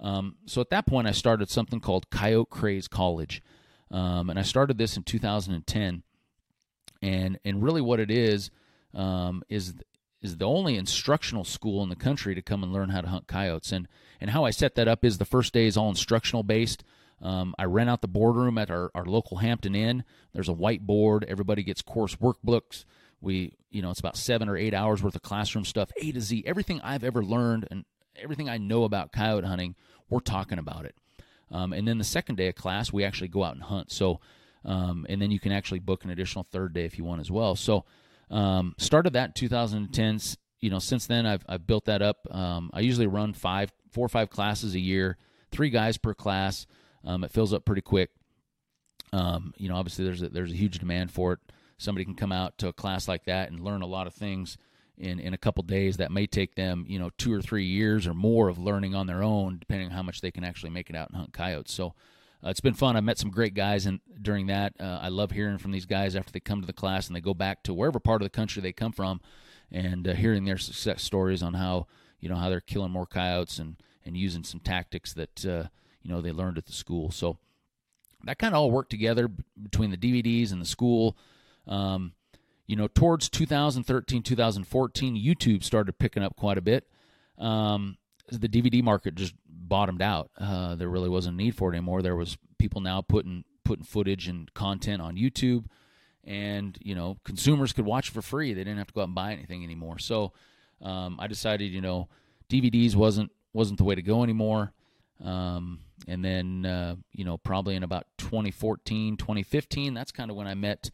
Um, 0.00 0.36
so 0.46 0.60
at 0.60 0.70
that 0.70 0.86
point, 0.86 1.06
I 1.06 1.12
started 1.12 1.48
something 1.48 1.80
called 1.80 2.10
Coyote 2.10 2.50
Craze 2.50 2.88
College, 2.88 3.42
um, 3.90 4.30
and 4.30 4.38
I 4.38 4.42
started 4.42 4.78
this 4.78 4.96
in 4.96 5.02
2010. 5.02 6.02
And 7.00 7.38
and 7.44 7.62
really, 7.62 7.80
what 7.80 8.00
it 8.00 8.10
is 8.10 8.50
um, 8.94 9.42
is 9.48 9.74
is 10.20 10.36
the 10.36 10.46
only 10.46 10.76
instructional 10.76 11.44
school 11.44 11.82
in 11.82 11.88
the 11.88 11.96
country 11.96 12.34
to 12.34 12.42
come 12.42 12.62
and 12.62 12.72
learn 12.72 12.90
how 12.90 13.00
to 13.00 13.08
hunt 13.08 13.26
coyotes. 13.26 13.72
And 13.72 13.88
and 14.20 14.30
how 14.30 14.44
I 14.44 14.50
set 14.50 14.76
that 14.76 14.88
up 14.88 15.04
is 15.04 15.18
the 15.18 15.24
first 15.24 15.52
day 15.52 15.66
is 15.66 15.76
all 15.76 15.88
instructional 15.88 16.42
based. 16.42 16.84
Um, 17.20 17.54
I 17.58 17.64
rent 17.64 17.88
out 17.88 18.02
the 18.02 18.08
boardroom 18.08 18.58
at 18.58 18.70
our, 18.70 18.90
our 18.94 19.04
local 19.04 19.38
Hampton 19.38 19.74
Inn. 19.74 20.04
There's 20.32 20.48
a 20.48 20.54
whiteboard. 20.54 21.24
Everybody 21.24 21.62
gets 21.62 21.80
course 21.80 22.16
workbooks. 22.16 22.84
We, 23.22 23.56
you 23.70 23.80
know, 23.80 23.90
it's 23.90 24.00
about 24.00 24.16
seven 24.16 24.48
or 24.48 24.56
eight 24.56 24.74
hours 24.74 25.02
worth 25.02 25.14
of 25.14 25.22
classroom 25.22 25.64
stuff, 25.64 25.90
A 26.00 26.12
to 26.12 26.20
Z. 26.20 26.42
Everything 26.46 26.80
I've 26.82 27.04
ever 27.04 27.22
learned 27.22 27.68
and 27.70 27.84
everything 28.16 28.48
I 28.48 28.58
know 28.58 28.84
about 28.84 29.12
coyote 29.12 29.46
hunting, 29.46 29.76
we're 30.10 30.20
talking 30.20 30.58
about 30.58 30.84
it. 30.84 30.96
Um, 31.50 31.72
and 31.72 31.86
then 31.86 31.98
the 31.98 32.04
second 32.04 32.36
day 32.36 32.48
of 32.48 32.54
class, 32.54 32.92
we 32.92 33.04
actually 33.04 33.28
go 33.28 33.44
out 33.44 33.54
and 33.54 33.62
hunt. 33.62 33.92
So, 33.92 34.20
um, 34.64 35.06
and 35.08 35.20
then 35.20 35.30
you 35.30 35.38
can 35.38 35.52
actually 35.52 35.80
book 35.80 36.04
an 36.04 36.10
additional 36.10 36.46
third 36.50 36.72
day 36.72 36.84
if 36.84 36.98
you 36.98 37.04
want 37.04 37.20
as 37.20 37.30
well. 37.30 37.54
So, 37.54 37.84
um, 38.30 38.74
started 38.78 39.12
that 39.12 39.26
in 39.26 39.32
2010. 39.32 40.20
You 40.60 40.70
know, 40.70 40.78
since 40.78 41.06
then 41.06 41.26
I've 41.26 41.44
I've 41.48 41.66
built 41.66 41.86
that 41.86 42.02
up. 42.02 42.26
Um, 42.30 42.70
I 42.72 42.80
usually 42.80 43.06
run 43.06 43.32
five, 43.34 43.72
four 43.90 44.06
or 44.06 44.08
five 44.08 44.30
classes 44.30 44.74
a 44.74 44.80
year, 44.80 45.18
three 45.50 45.70
guys 45.70 45.98
per 45.98 46.14
class. 46.14 46.66
Um, 47.04 47.24
it 47.24 47.30
fills 47.30 47.52
up 47.52 47.64
pretty 47.64 47.82
quick. 47.82 48.10
Um, 49.12 49.52
you 49.58 49.68
know, 49.68 49.76
obviously 49.76 50.04
there's 50.04 50.22
a, 50.22 50.28
there's 50.28 50.52
a 50.52 50.56
huge 50.56 50.78
demand 50.78 51.10
for 51.10 51.34
it. 51.34 51.40
Somebody 51.82 52.04
can 52.04 52.14
come 52.14 52.32
out 52.32 52.58
to 52.58 52.68
a 52.68 52.72
class 52.72 53.08
like 53.08 53.24
that 53.24 53.50
and 53.50 53.60
learn 53.60 53.82
a 53.82 53.86
lot 53.86 54.06
of 54.06 54.14
things 54.14 54.56
in 54.98 55.18
in 55.18 55.34
a 55.34 55.38
couple 55.38 55.62
days 55.62 55.96
that 55.96 56.12
may 56.12 56.26
take 56.26 56.54
them 56.54 56.84
you 56.86 56.98
know 56.98 57.10
two 57.16 57.32
or 57.32 57.42
three 57.42 57.64
years 57.64 58.06
or 58.06 58.14
more 58.14 58.48
of 58.48 58.58
learning 58.58 58.94
on 58.94 59.06
their 59.06 59.22
own, 59.22 59.58
depending 59.58 59.88
on 59.88 59.92
how 59.92 60.02
much 60.02 60.20
they 60.20 60.30
can 60.30 60.44
actually 60.44 60.70
make 60.70 60.90
it 60.90 60.96
out 60.96 61.08
and 61.08 61.16
hunt 61.16 61.32
coyotes. 61.32 61.72
So. 61.72 61.94
Uh, 62.44 62.50
it's 62.50 62.58
been 62.58 62.74
fun. 62.74 62.96
I 62.96 63.00
met 63.00 63.18
some 63.18 63.30
great 63.30 63.54
guys, 63.54 63.86
and 63.86 64.00
during 64.20 64.48
that, 64.48 64.72
uh, 64.80 64.98
I 65.00 65.10
love 65.10 65.30
hearing 65.30 65.58
from 65.58 65.70
these 65.70 65.86
guys 65.86 66.16
after 66.16 66.32
they 66.32 66.40
come 66.40 66.60
to 66.60 66.66
the 66.66 66.72
class 66.72 67.06
and 67.06 67.14
they 67.14 67.20
go 67.20 67.34
back 67.34 67.62
to 67.62 67.72
wherever 67.72 68.00
part 68.00 68.20
of 68.20 68.26
the 68.26 68.36
country 68.36 68.60
they 68.60 68.72
come 68.72 68.90
from, 68.90 69.20
and 69.70 70.08
uh, 70.08 70.14
hearing 70.14 70.44
their 70.44 70.58
success 70.58 71.04
stories 71.04 71.40
on 71.40 71.54
how 71.54 71.86
you 72.18 72.28
know 72.28 72.34
how 72.34 72.48
they're 72.48 72.60
killing 72.60 72.90
more 72.90 73.06
coyotes 73.06 73.60
and 73.60 73.76
and 74.04 74.16
using 74.16 74.44
some 74.44 74.60
tactics 74.60 75.12
that 75.12 75.46
uh, 75.46 75.68
you 76.02 76.10
know 76.10 76.20
they 76.20 76.32
learned 76.32 76.58
at 76.58 76.66
the 76.66 76.72
school. 76.72 77.10
So 77.10 77.38
that 78.24 78.38
kind 78.38 78.54
of 78.54 78.60
all 78.60 78.70
worked 78.70 78.90
together 78.90 79.28
between 79.60 79.90
the 79.90 79.96
DVDs 79.96 80.52
and 80.52 80.60
the 80.60 80.66
school. 80.66 81.16
Um, 81.66 82.12
you 82.66 82.76
know, 82.76 82.88
towards 82.88 83.28
2013, 83.28 84.22
2014, 84.22 85.16
YouTube 85.16 85.64
started 85.64 85.98
picking 85.98 86.22
up 86.22 86.36
quite 86.36 86.58
a 86.58 86.62
bit. 86.62 86.88
Um, 87.38 87.98
the 88.30 88.48
DVD 88.48 88.82
market 88.82 89.14
just 89.14 89.34
bottomed 89.46 90.02
out. 90.02 90.30
Uh, 90.38 90.74
there 90.74 90.88
really 90.88 91.08
wasn't 91.08 91.34
a 91.34 91.36
need 91.36 91.56
for 91.56 91.72
it 91.72 91.76
anymore. 91.76 92.02
There 92.02 92.16
was 92.16 92.38
people 92.58 92.80
now 92.80 93.02
putting 93.02 93.44
putting 93.64 93.84
footage 93.84 94.28
and 94.28 94.52
content 94.54 95.02
on 95.02 95.16
YouTube, 95.16 95.66
and 96.24 96.78
you 96.80 96.94
know, 96.94 97.18
consumers 97.24 97.72
could 97.72 97.84
watch 97.84 98.10
for 98.10 98.22
free. 98.22 98.54
They 98.54 98.64
didn't 98.64 98.78
have 98.78 98.88
to 98.88 98.94
go 98.94 99.00
out 99.02 99.08
and 99.08 99.14
buy 99.14 99.32
anything 99.32 99.64
anymore. 99.64 99.98
So 99.98 100.32
um, 100.80 101.18
I 101.20 101.26
decided, 101.26 101.72
you 101.72 101.80
know, 101.80 102.08
DVDs 102.48 102.94
wasn't 102.94 103.32
wasn't 103.52 103.78
the 103.78 103.84
way 103.84 103.94
to 103.94 104.02
go 104.02 104.22
anymore. 104.22 104.72
Um, 105.22 105.80
and 106.08 106.24
then, 106.24 106.66
uh, 106.66 106.96
you 107.12 107.24
know, 107.24 107.38
probably 107.38 107.76
in 107.76 107.82
about 107.82 108.06
2014, 108.18 109.16
2015, 109.16 109.94
that's 109.94 110.10
kind 110.10 110.30
of 110.30 110.36
when 110.36 110.48
I 110.48 110.54
met 110.54 110.90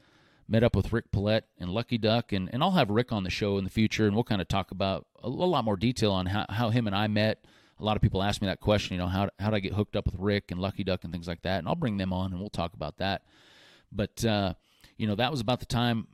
met 0.48 0.64
up 0.64 0.74
with 0.74 0.92
Rick 0.92 1.12
Paulette 1.12 1.44
and 1.58 1.70
Lucky 1.70 1.98
Duck. 1.98 2.32
And, 2.32 2.48
and 2.52 2.62
I'll 2.62 2.72
have 2.72 2.90
Rick 2.90 3.12
on 3.12 3.22
the 3.22 3.30
show 3.30 3.58
in 3.58 3.64
the 3.64 3.70
future, 3.70 4.06
and 4.06 4.14
we'll 4.14 4.24
kind 4.24 4.40
of 4.40 4.48
talk 4.48 4.70
about 4.70 5.06
a, 5.22 5.28
a 5.28 5.30
lot 5.30 5.64
more 5.64 5.76
detail 5.76 6.12
on 6.12 6.26
how, 6.26 6.46
how 6.48 6.70
him 6.70 6.86
and 6.86 6.96
I 6.96 7.06
met. 7.06 7.44
A 7.78 7.84
lot 7.84 7.96
of 7.96 8.02
people 8.02 8.22
ask 8.22 8.40
me 8.40 8.48
that 8.48 8.60
question, 8.60 8.94
you 8.94 8.98
know, 8.98 9.06
how, 9.06 9.30
how 9.38 9.50
did 9.50 9.56
I 9.56 9.60
get 9.60 9.74
hooked 9.74 9.94
up 9.94 10.06
with 10.06 10.16
Rick 10.18 10.50
and 10.50 10.60
Lucky 10.60 10.82
Duck 10.82 11.04
and 11.04 11.12
things 11.12 11.28
like 11.28 11.42
that? 11.42 11.58
And 11.58 11.68
I'll 11.68 11.76
bring 11.76 11.96
them 11.96 12.12
on 12.12 12.32
and 12.32 12.40
we'll 12.40 12.50
talk 12.50 12.74
about 12.74 12.98
that. 12.98 13.22
But, 13.92 14.24
uh, 14.24 14.54
you 14.96 15.06
know, 15.06 15.14
that 15.14 15.30
was 15.30 15.40
about 15.40 15.60
the 15.60 15.66
time 15.66 16.08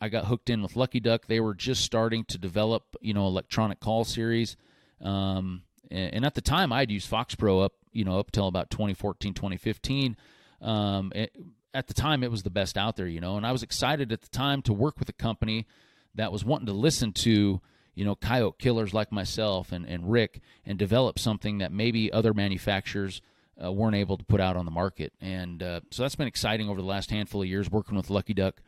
I 0.00 0.08
got 0.08 0.24
hooked 0.26 0.48
in 0.48 0.62
with 0.62 0.76
Lucky 0.76 0.98
Duck. 0.98 1.26
They 1.26 1.40
were 1.40 1.54
just 1.54 1.84
starting 1.84 2.24
to 2.26 2.38
develop, 2.38 2.96
you 3.02 3.12
know, 3.12 3.26
electronic 3.26 3.80
call 3.80 4.04
series. 4.04 4.56
Um, 5.02 5.62
and, 5.90 6.24
at 6.24 6.34
the 6.34 6.40
time 6.40 6.72
I'd 6.72 6.90
used 6.90 7.08
Fox 7.08 7.34
Pro 7.34 7.60
up, 7.60 7.72
you 7.92 8.04
know, 8.04 8.18
up 8.18 8.30
till 8.30 8.46
about 8.46 8.70
2014, 8.70 9.34
2015. 9.34 10.16
Um, 10.62 11.12
it, 11.14 11.36
at 11.72 11.86
the 11.86 11.94
time 11.94 12.22
it 12.22 12.30
was 12.30 12.42
the 12.42 12.50
best 12.50 12.76
out 12.76 12.96
there, 12.96 13.06
you 13.06 13.20
know, 13.20 13.36
and 13.36 13.46
I 13.46 13.52
was 13.52 13.62
excited 13.62 14.12
at 14.12 14.22
the 14.22 14.28
time 14.28 14.62
to 14.62 14.72
work 14.72 14.98
with 14.98 15.08
a 15.08 15.14
company 15.14 15.66
that 16.14 16.32
was 16.32 16.44
wanting 16.44 16.66
to 16.66 16.72
listen 16.72 17.12
to, 17.12 17.60
you 17.94 18.04
know, 18.04 18.14
coyote 18.14 18.58
killers 18.58 18.92
like 18.92 19.12
myself 19.12 19.72
and, 19.72 19.86
and 19.86 20.10
Rick 20.10 20.40
and 20.64 20.78
develop 20.78 21.18
something 21.18 21.58
that 21.58 21.72
maybe 21.72 22.12
other 22.12 22.34
manufacturers 22.34 23.22
uh, 23.62 23.70
weren't 23.70 23.94
able 23.96 24.16
to 24.16 24.24
put 24.24 24.40
out 24.40 24.56
on 24.56 24.64
the 24.64 24.70
market. 24.70 25.12
And 25.20 25.62
uh, 25.62 25.80
so 25.90 26.02
that's 26.02 26.16
been 26.16 26.26
exciting 26.26 26.68
over 26.68 26.80
the 26.80 26.86
last 26.86 27.10
handful 27.10 27.42
of 27.42 27.48
years 27.48 27.70
working 27.70 27.96
with 27.96 28.10
Lucky 28.10 28.34
Duck 28.34 28.62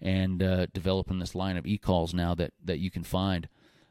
and 0.00 0.42
uh, 0.42 0.66
developing 0.72 1.18
this 1.18 1.34
line 1.34 1.56
of 1.56 1.66
e-calls 1.66 2.14
now 2.14 2.34
that, 2.34 2.52
that 2.64 2.78
you 2.78 2.90
can 2.90 3.04
find. 3.04 3.48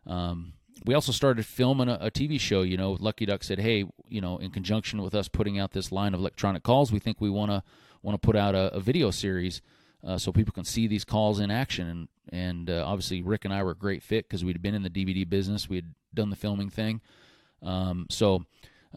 Um, 0.08 0.54
we 0.86 0.94
also 0.94 1.12
started 1.12 1.46
filming 1.46 1.88
a, 1.90 1.98
a, 2.02 2.12
TV 2.12 2.40
show. 2.40 2.62
You 2.62 2.78
know, 2.78 2.98
Lucky 3.00 3.26
Duck 3.26 3.44
said, 3.44 3.60
"Hey, 3.60 3.86
you 4.08 4.22
know, 4.22 4.38
in 4.38 4.50
conjunction 4.50 5.02
with 5.02 5.14
us 5.14 5.28
putting 5.28 5.60
out 5.60 5.72
this 5.72 5.92
line 5.92 6.14
of 6.14 6.22
electronic 6.22 6.64
calls, 6.64 6.92
we 6.92 7.00
think 7.00 7.20
we 7.20 7.30
want 7.30 7.52
to 7.52 7.64
want 8.02 8.22
to 8.22 8.26
put 8.26 8.36
out 8.36 8.56
a, 8.56 8.74
a 8.76 8.80
video 8.80 9.12
series 9.12 9.62
uh, 10.06 10.18
so 10.18 10.32
people 10.32 10.54
can 10.54 10.64
see 10.64 10.88
these 10.88 11.06
calls 11.06 11.40
in 11.40 11.52
action." 11.52 11.88
And 11.88 12.08
and 12.32 12.70
uh, 12.70 12.84
obviously, 12.86 13.22
Rick 13.22 13.46
and 13.46 13.54
I 13.54 13.64
were 13.64 13.72
a 13.72 13.78
great 13.78 14.04
fit 14.04 14.28
because 14.28 14.44
we'd 14.44 14.62
been 14.62 14.76
in 14.76 14.84
the 14.84 14.90
DVD 14.90 15.28
business, 15.28 15.70
we 15.70 15.78
had 15.78 15.94
done 16.14 16.30
the 16.30 16.36
filming 16.36 16.70
thing. 16.70 17.02
Um, 17.62 18.08
so 18.10 18.46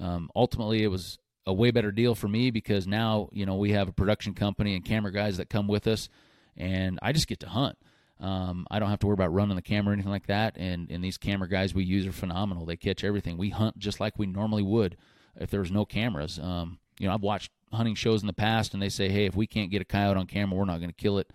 um, 0.01 0.31
ultimately, 0.35 0.83
it 0.83 0.89
was 0.89 1.19
a 1.47 1.53
way 1.53 1.71
better 1.71 1.91
deal 1.91 2.15
for 2.15 2.29
me 2.29 2.51
because 2.51 2.87
now 2.87 3.29
you 3.33 3.47
know 3.47 3.57
we 3.57 3.73
have 3.73 3.89
a 3.89 3.93
production 3.93 4.35
company 4.35 4.75
and 4.75 4.85
camera 4.85 5.13
guys 5.13 5.39
that 5.39 5.51
come 5.51 5.69
with 5.69 5.87
us, 5.87 6.09
and 6.57 6.99
I 7.03 7.13
just 7.13 7.29
get 7.29 7.41
to 7.41 7.49
hunt. 7.49 7.77
Um, 8.23 8.69
I 8.71 8.79
don't 8.79 8.89
have 8.89 9.01
to 9.01 9.09
worry 9.09 9.15
about 9.15 9.35
running 9.35 9.57
the 9.57 9.63
camera 9.63 9.91
or 9.91 9.95
anything 9.95 10.13
like 10.13 10.29
that. 10.29 10.57
And 10.57 10.91
and 10.91 11.03
these 11.03 11.19
camera 11.19 11.49
guys 11.49 11.75
we 11.75 11.85
use 11.85 12.07
are 12.07 12.13
phenomenal. 12.13 12.65
They 12.65 12.77
catch 12.77 13.03
everything. 13.03 13.37
We 13.37 13.51
hunt 13.51 13.79
just 13.79 13.99
like 13.99 14.19
we 14.19 14.27
normally 14.27 14.63
would 14.63 14.97
if 15.37 15.51
there 15.51 15.61
was 15.61 15.73
no 15.73 15.85
cameras. 15.85 16.39
Um, 16.39 16.79
you 16.99 17.09
know, 17.09 17.15
I've 17.15 17.23
watched 17.23 17.51
hunting 17.73 17.95
shows 17.95 18.23
in 18.23 18.27
the 18.27 18.33
past, 18.33 18.75
and 18.75 18.83
they 18.83 18.89
say, 18.89 19.09
hey, 19.09 19.27
if 19.27 19.37
we 19.37 19.47
can't 19.47 19.71
get 19.71 19.83
a 19.83 19.87
coyote 19.87 20.17
on 20.17 20.27
camera, 20.27 20.57
we're 20.57 20.65
not 20.65 20.79
going 20.79 20.91
to 20.91 20.95
kill 20.95 21.19
it. 21.19 21.31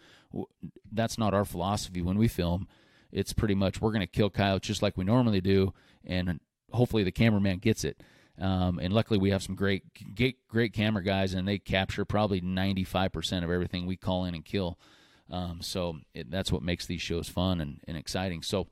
That's 0.91 1.17
not 1.17 1.33
our 1.33 1.45
philosophy 1.45 2.01
when 2.01 2.17
we 2.17 2.27
film. 2.27 2.67
It's 3.11 3.33
pretty 3.33 3.55
much 3.55 3.81
we're 3.81 3.91
going 3.91 4.01
to 4.01 4.07
kill 4.07 4.29
coyotes 4.29 4.67
just 4.67 4.81
like 4.81 4.97
we 4.97 5.03
normally 5.03 5.41
do, 5.41 5.73
and 6.05 6.39
hopefully 6.71 7.03
the 7.03 7.11
cameraman 7.11 7.59
gets 7.59 7.83
it. 7.83 8.01
Um, 8.39 8.79
and 8.79 8.93
luckily, 8.93 9.17
we 9.17 9.31
have 9.31 9.41
some 9.41 9.55
great, 9.55 9.83
great, 10.15 10.47
great 10.47 10.73
camera 10.73 11.03
guys, 11.03 11.33
and 11.33 11.47
they 11.47 11.57
capture 11.57 12.05
probably 12.05 12.41
95% 12.41 13.43
of 13.43 13.49
everything 13.49 13.85
we 13.85 13.95
call 13.97 14.25
in 14.25 14.35
and 14.35 14.45
kill. 14.45 14.77
Um, 15.29 15.59
so 15.61 15.97
it, 16.13 16.29
that's 16.29 16.51
what 16.51 16.61
makes 16.61 16.85
these 16.85 17.01
shows 17.01 17.27
fun 17.27 17.59
and, 17.59 17.79
and 17.87 17.97
exciting. 17.97 18.43
So, 18.43 18.67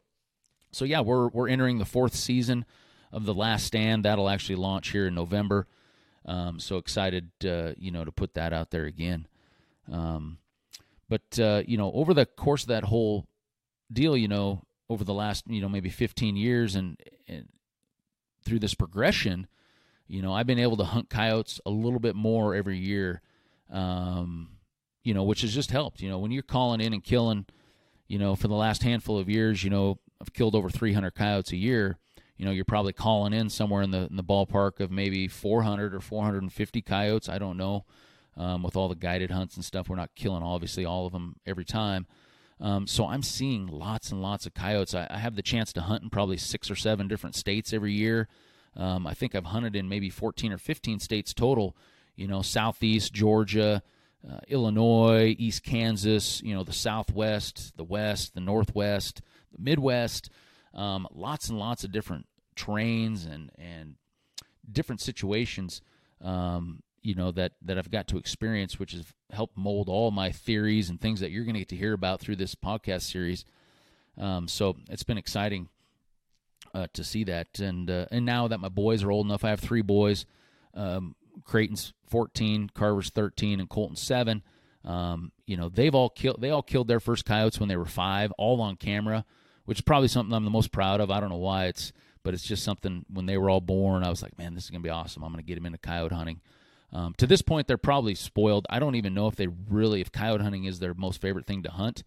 so 0.72 0.86
yeah, 0.86 1.02
we're 1.02 1.30
we're 1.30 1.50
entering 1.50 1.80
the 1.80 1.86
fourth 1.86 2.16
season 2.16 2.66
of 3.12 3.26
The 3.26 3.34
Last 3.34 3.66
Stand. 3.66 4.06
That'll 4.06 4.30
actually 4.30 4.56
launch 4.56 4.90
here 4.90 5.08
in 5.08 5.16
November. 5.16 5.68
Um, 6.26 6.60
so 6.60 6.78
excited, 6.78 7.30
uh, 7.46 7.74
you 7.78 7.92
know, 7.92 8.04
to 8.04 8.12
put 8.12 8.34
that 8.34 8.52
out 8.52 8.72
there 8.72 8.86
again. 8.86 9.28
Um, 9.92 10.40
but 11.08 11.40
uh, 11.40 11.64
you 11.68 11.78
know, 11.78 11.92
over 11.94 12.14
the 12.14 12.26
course 12.26 12.64
of 12.64 12.70
that 12.70 12.86
whole 12.86 13.28
deal, 13.92 14.18
you 14.18 14.28
know, 14.28 14.64
over 14.90 15.04
the 15.04 15.14
last 15.14 15.46
you 15.48 15.62
know 15.62 15.70
maybe 15.70 15.90
15 15.90 16.36
years 16.36 16.76
and, 16.76 17.00
and 17.28 17.48
through 18.44 18.60
this 18.60 18.74
progression, 18.74 19.48
you 20.08 20.22
know, 20.22 20.34
I've 20.34 20.48
been 20.48 20.60
able 20.60 20.78
to 20.78 20.84
hunt 20.84 21.10
coyotes 21.10 21.60
a 21.66 21.70
little 21.70 22.00
bit 22.00 22.16
more 22.16 22.56
every 22.56 22.78
year. 22.78 23.22
Um, 23.72 24.50
you 25.04 25.14
know, 25.14 25.24
which 25.24 25.42
has 25.42 25.54
just 25.54 25.72
helped. 25.72 26.02
You 26.02 26.10
know, 26.10 26.18
when 26.18 26.32
you're 26.32 26.44
calling 26.44 26.82
in 26.82 26.92
and 26.92 27.04
killing, 27.04 27.46
you 28.08 28.18
know, 28.18 28.36
for 28.36 28.48
the 28.48 28.56
last 28.56 28.84
handful 28.84 29.18
of 29.18 29.30
years, 29.30 29.64
you 29.64 29.70
know, 29.70 30.00
I've 30.20 30.34
killed 30.34 30.56
over 30.56 30.70
300 30.70 31.12
coyotes 31.12 31.52
a 31.52 31.58
year. 31.58 31.98
You 32.38 32.46
know, 32.46 32.52
you're 32.52 32.66
probably 32.66 32.94
calling 32.94 33.34
in 33.34 33.50
somewhere 33.50 33.82
in 33.82 33.92
the 33.92 34.08
in 34.10 34.16
the 34.16 34.24
ballpark 34.24 34.80
of 34.80 34.92
maybe 34.92 35.28
400 35.28 35.94
or 35.94 36.02
450 36.02 36.82
coyotes. 36.82 37.30
I 37.30 37.38
don't 37.38 37.58
know. 37.58 37.86
Um, 38.38 38.64
with 38.64 38.76
all 38.76 38.90
the 38.90 38.96
guided 38.96 39.32
hunts 39.32 39.56
and 39.56 39.64
stuff, 39.64 39.88
we're 39.88 39.96
not 39.96 40.14
killing 40.14 40.44
obviously 40.44 40.84
all 40.84 41.06
of 41.06 41.14
them 41.14 41.38
every 41.46 41.64
time. 41.64 42.06
Um, 42.60 42.88
so 42.88 43.08
I'm 43.08 43.24
seeing 43.24 43.68
lots 43.68 44.12
and 44.12 44.22
lots 44.22 44.46
of 44.46 44.54
coyotes. 44.54 44.94
I, 44.94 45.08
I, 45.10 45.18
have 45.18 45.36
the 45.36 45.42
chance 45.42 45.74
to 45.74 45.82
hunt 45.82 46.04
in 46.04 46.10
probably 46.10 46.38
six 46.38 46.72
or 46.72 46.76
seven 46.76 47.08
different 47.08 47.36
states 47.36 47.74
every 47.74 47.92
year. 47.92 48.30
Um, 48.78 49.06
I 49.06 49.14
think 49.14 49.36
I've 49.36 49.46
hunted 49.46 49.76
in 49.76 49.90
maybe 49.90 50.10
14 50.10 50.54
or 50.54 50.58
15 50.58 51.00
states 51.00 51.34
total. 51.34 51.76
You 52.16 52.28
know, 52.28 52.42
Southeast 52.42 53.14
Georgia, 53.14 53.84
uh, 54.30 54.40
Illinois, 54.48 55.36
East 55.38 55.64
Kansas. 55.64 56.42
You 56.44 56.56
know, 56.56 56.64
the 56.64 56.74
Southwest, 56.74 57.74
the 57.76 57.84
West, 57.84 58.36
the 58.36 58.42
Northwest, 58.42 59.22
the 59.52 59.62
Midwest. 59.62 60.30
Um, 60.76 61.08
lots 61.14 61.50
and 61.50 61.58
lots 61.58 61.84
of 61.84 61.92
different 61.92 62.28
terrains 62.56 63.26
and 63.26 63.52
and 63.58 63.96
different 64.70 65.02
situations. 65.02 65.82
Um, 66.22 66.82
you 67.02 67.16
know 67.16 67.32
that 67.32 67.54
that 67.62 67.78
I've 67.78 67.92
got 67.92 68.08
to 68.10 68.18
experience, 68.18 68.80
which 68.80 68.92
has 68.94 69.06
helped 69.32 69.58
mold 69.58 69.90
all 69.90 70.12
my 70.12 70.32
theories 70.32 70.90
and 70.90 71.00
things 71.00 71.20
that 71.20 71.32
you're 71.32 71.44
going 71.44 71.54
to 71.54 71.62
get 71.62 71.70
to 71.70 71.76
hear 71.76 71.94
about 71.94 72.20
through 72.20 72.38
this 72.38 72.56
podcast 72.56 73.04
series. 73.04 73.46
Um, 74.18 74.48
so 74.48 74.78
it's 74.90 75.04
been 75.04 75.18
exciting 75.18 75.70
uh, 76.74 76.88
to 76.94 77.04
see 77.04 77.24
that, 77.26 77.60
and 77.60 77.90
uh, 77.90 78.06
and 78.12 78.26
now 78.26 78.48
that 78.48 78.60
my 78.60 78.70
boys 78.70 79.04
are 79.04 79.12
old 79.12 79.26
enough, 79.26 79.44
I 79.44 79.50
have 79.50 79.60
three 79.60 79.82
boys. 79.82 80.26
Um, 80.74 81.16
Creighton's 81.44 81.94
14, 82.10 82.72
Carver's 82.74 83.10
13, 83.10 83.60
and 83.60 83.70
Colton's 83.70 84.02
seven. 84.02 84.42
Um, 84.84 85.32
you 85.48 85.58
know 85.58 85.70
they've 85.70 85.96
all 85.96 86.10
killed 86.10 86.42
they 86.42 86.52
all 86.52 86.62
killed 86.62 86.88
their 86.88 87.00
first 87.00 87.26
coyotes 87.26 87.60
when 87.60 87.70
they 87.70 87.78
were 87.78 87.86
five, 87.86 88.32
all 88.38 88.62
on 88.62 88.76
camera, 88.76 89.26
which 89.66 89.80
is 89.80 89.84
probably 89.84 90.08
something 90.08 90.34
I'm 90.34 90.46
the 90.46 90.50
most 90.50 90.72
proud 90.72 91.02
of. 91.02 91.12
I 91.12 91.20
don't 91.20 91.30
know 91.30 91.36
why 91.36 91.66
it's, 91.66 91.92
but 92.24 92.34
it's 92.34 92.44
just 92.44 92.64
something 92.64 93.06
when 93.12 93.26
they 93.26 93.38
were 93.38 93.50
all 93.50 93.62
born, 93.62 94.04
I 94.04 94.10
was 94.10 94.22
like, 94.22 94.38
man, 94.38 94.56
this 94.56 94.66
is 94.66 94.70
gonna 94.70 94.82
be 94.82 94.90
awesome. 94.90 95.24
I'm 95.24 95.32
gonna 95.32 95.44
get 95.44 95.56
them 95.56 95.66
into 95.66 95.78
coyote 95.78 96.14
hunting. 96.14 96.42
Um, 96.92 97.14
to 97.18 97.28
this 97.28 97.42
point, 97.42 97.68
they're 97.68 97.78
probably 97.78 98.16
spoiled. 98.16 98.66
I 98.70 98.80
don't 98.80 98.96
even 98.96 99.14
know 99.14 99.28
if 99.28 99.36
they 99.36 99.48
really, 99.48 100.02
if 100.02 100.12
coyote 100.12 100.42
hunting 100.42 100.66
is 100.66 100.80
their 100.80 100.94
most 100.94 101.20
favorite 101.20 101.46
thing 101.46 101.64
to 101.64 101.72
hunt, 101.72 102.04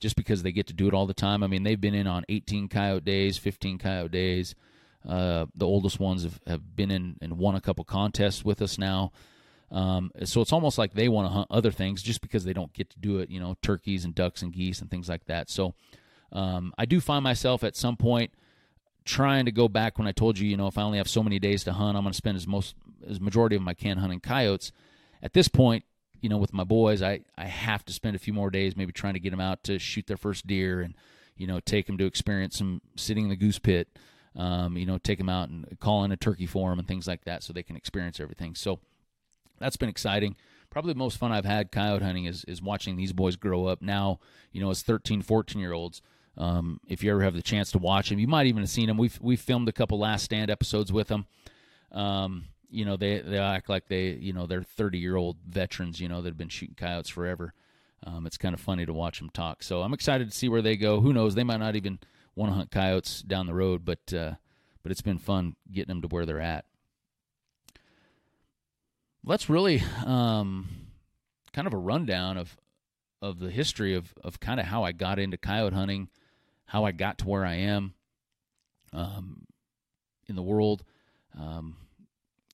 just 0.00 0.16
because 0.16 0.42
they 0.42 0.52
get 0.52 0.66
to 0.66 0.72
do 0.72 0.88
it 0.88 0.94
all 0.94 1.06
the 1.06 1.14
time. 1.14 1.42
I 1.42 1.46
mean, 1.46 1.62
they've 1.62 1.80
been 1.80 1.94
in 1.94 2.06
on 2.06 2.24
18 2.28 2.68
coyote 2.68 3.04
days, 3.04 3.38
15 3.38 3.78
coyote 3.78 4.10
days. 4.10 4.54
Uh, 5.08 5.46
the 5.54 5.66
oldest 5.66 6.00
ones 6.00 6.24
have, 6.24 6.40
have 6.46 6.76
been 6.76 6.90
in 6.90 7.16
and 7.20 7.38
won 7.38 7.54
a 7.54 7.60
couple 7.60 7.84
contests 7.84 8.44
with 8.44 8.62
us 8.62 8.78
now. 8.78 9.12
Um, 9.70 10.10
so 10.24 10.40
it's 10.40 10.52
almost 10.52 10.76
like 10.76 10.92
they 10.92 11.08
want 11.08 11.28
to 11.28 11.32
hunt 11.32 11.48
other 11.50 11.70
things 11.70 12.02
just 12.02 12.20
because 12.20 12.44
they 12.44 12.52
don't 12.52 12.72
get 12.72 12.90
to 12.90 12.98
do 12.98 13.18
it, 13.20 13.30
you 13.30 13.40
know, 13.40 13.56
turkeys 13.62 14.04
and 14.04 14.14
ducks 14.14 14.42
and 14.42 14.52
geese 14.52 14.80
and 14.80 14.90
things 14.90 15.08
like 15.08 15.24
that. 15.26 15.48
So 15.48 15.74
um, 16.32 16.72
I 16.78 16.86
do 16.86 17.00
find 17.00 17.22
myself 17.22 17.62
at 17.62 17.76
some 17.76 17.96
point 17.96 18.32
trying 19.04 19.44
to 19.46 19.52
go 19.52 19.68
back 19.68 19.98
when 19.98 20.06
I 20.06 20.12
told 20.12 20.38
you, 20.38 20.48
you 20.48 20.56
know, 20.56 20.66
if 20.66 20.78
I 20.78 20.82
only 20.82 20.98
have 20.98 21.08
so 21.08 21.22
many 21.22 21.38
days 21.38 21.64
to 21.64 21.72
hunt, 21.72 21.96
I'm 21.96 22.04
going 22.04 22.12
to 22.12 22.16
spend 22.16 22.36
as 22.36 22.46
most 22.46 22.74
as 23.08 23.20
majority 23.20 23.56
of 23.56 23.62
my 23.62 23.74
can 23.74 23.98
hunting 23.98 24.20
coyotes. 24.20 24.72
At 25.22 25.32
this 25.32 25.48
point, 25.48 25.84
you 26.20 26.28
know, 26.28 26.38
with 26.38 26.52
my 26.52 26.64
boys, 26.64 27.02
I 27.02 27.20
I 27.36 27.44
have 27.44 27.84
to 27.86 27.92
spend 27.92 28.16
a 28.16 28.18
few 28.18 28.32
more 28.32 28.50
days 28.50 28.76
maybe 28.76 28.92
trying 28.92 29.14
to 29.14 29.20
get 29.20 29.30
them 29.30 29.40
out 29.40 29.64
to 29.64 29.78
shoot 29.78 30.06
their 30.06 30.16
first 30.16 30.46
deer 30.46 30.80
and 30.80 30.94
you 31.36 31.46
know 31.46 31.60
take 31.60 31.86
them 31.86 31.98
to 31.98 32.06
experience 32.06 32.56
some 32.56 32.80
sitting 32.96 33.24
in 33.24 33.30
the 33.30 33.36
goose 33.36 33.58
pit. 33.58 33.88
Um, 34.34 34.78
you 34.78 34.86
know, 34.86 34.96
take 34.96 35.18
them 35.18 35.28
out 35.28 35.50
and 35.50 35.78
call 35.78 36.04
in 36.04 36.12
a 36.12 36.16
turkey 36.16 36.46
for 36.46 36.70
them 36.70 36.78
and 36.78 36.88
things 36.88 37.06
like 37.06 37.24
that, 37.24 37.42
so 37.42 37.52
they 37.52 37.62
can 37.62 37.76
experience 37.76 38.18
everything. 38.18 38.54
So 38.54 38.80
that's 39.58 39.76
been 39.76 39.90
exciting. 39.90 40.36
Probably 40.70 40.94
the 40.94 40.98
most 40.98 41.18
fun 41.18 41.32
I've 41.32 41.44
had 41.44 41.70
coyote 41.70 42.02
hunting 42.02 42.24
is 42.24 42.44
is 42.44 42.62
watching 42.62 42.96
these 42.96 43.12
boys 43.12 43.36
grow 43.36 43.66
up. 43.66 43.82
Now, 43.82 44.20
you 44.52 44.62
know, 44.62 44.70
as 44.70 44.82
13, 44.82 45.20
14 45.20 45.60
year 45.60 45.72
olds. 45.72 46.00
Um, 46.36 46.80
if 46.88 47.02
you 47.02 47.10
ever 47.10 47.22
have 47.22 47.34
the 47.34 47.42
chance 47.42 47.70
to 47.72 47.78
watch 47.78 48.08
them, 48.08 48.18
you 48.18 48.26
might 48.26 48.46
even 48.46 48.62
have 48.62 48.70
seen 48.70 48.86
them. 48.86 48.96
We've 48.96 49.18
we 49.20 49.36
filmed 49.36 49.68
a 49.68 49.72
couple 49.72 49.98
last 49.98 50.24
stand 50.24 50.50
episodes 50.50 50.92
with 50.92 51.08
them. 51.08 51.26
Um, 51.92 52.44
you 52.70 52.86
know 52.86 52.96
they 52.96 53.20
they 53.20 53.38
act 53.38 53.68
like 53.68 53.86
they 53.88 54.12
you 54.12 54.32
know 54.32 54.46
they're 54.46 54.62
30 54.62 54.98
year 54.98 55.14
old 55.14 55.36
veterans 55.46 56.00
you 56.00 56.08
know 56.08 56.22
that 56.22 56.30
have 56.30 56.38
been 56.38 56.48
shooting 56.48 56.74
coyotes 56.74 57.10
forever. 57.10 57.52
Um, 58.04 58.26
it's 58.26 58.38
kind 58.38 58.54
of 58.54 58.60
funny 58.60 58.84
to 58.84 58.92
watch 58.92 59.20
them 59.20 59.30
talk. 59.30 59.62
So 59.62 59.82
i'm 59.82 59.92
excited 59.92 60.28
to 60.28 60.36
see 60.36 60.48
where 60.48 60.62
they 60.62 60.76
go. 60.76 61.00
Who 61.00 61.12
knows? 61.12 61.34
They 61.34 61.44
might 61.44 61.60
not 61.60 61.76
even 61.76 62.00
want 62.34 62.50
to 62.50 62.56
hunt 62.56 62.70
coyotes 62.70 63.22
down 63.22 63.46
the 63.46 63.54
road 63.54 63.84
but 63.84 64.12
uh, 64.12 64.34
but 64.82 64.90
it's 64.90 65.02
been 65.02 65.18
fun 65.18 65.54
getting 65.70 65.88
them 65.88 66.02
to 66.02 66.08
where 66.08 66.26
they're 66.26 66.40
at. 66.40 66.64
Let's 69.24 69.48
really 69.48 69.82
um, 70.04 70.68
kind 71.52 71.66
of 71.66 71.74
a 71.74 71.78
rundown 71.78 72.38
of 72.38 72.56
of 73.20 73.38
the 73.38 73.50
history 73.50 73.94
of 73.94 74.14
of 74.24 74.40
kind 74.40 74.58
of 74.58 74.66
how 74.66 74.82
i 74.82 74.90
got 74.90 75.18
into 75.18 75.36
coyote 75.36 75.72
hunting 75.72 76.08
how 76.72 76.84
i 76.84 76.92
got 76.92 77.18
to 77.18 77.28
where 77.28 77.44
i 77.44 77.54
am 77.54 77.94
um, 78.94 79.46
in 80.28 80.36
the 80.36 80.42
world 80.42 80.84
um, 81.38 81.76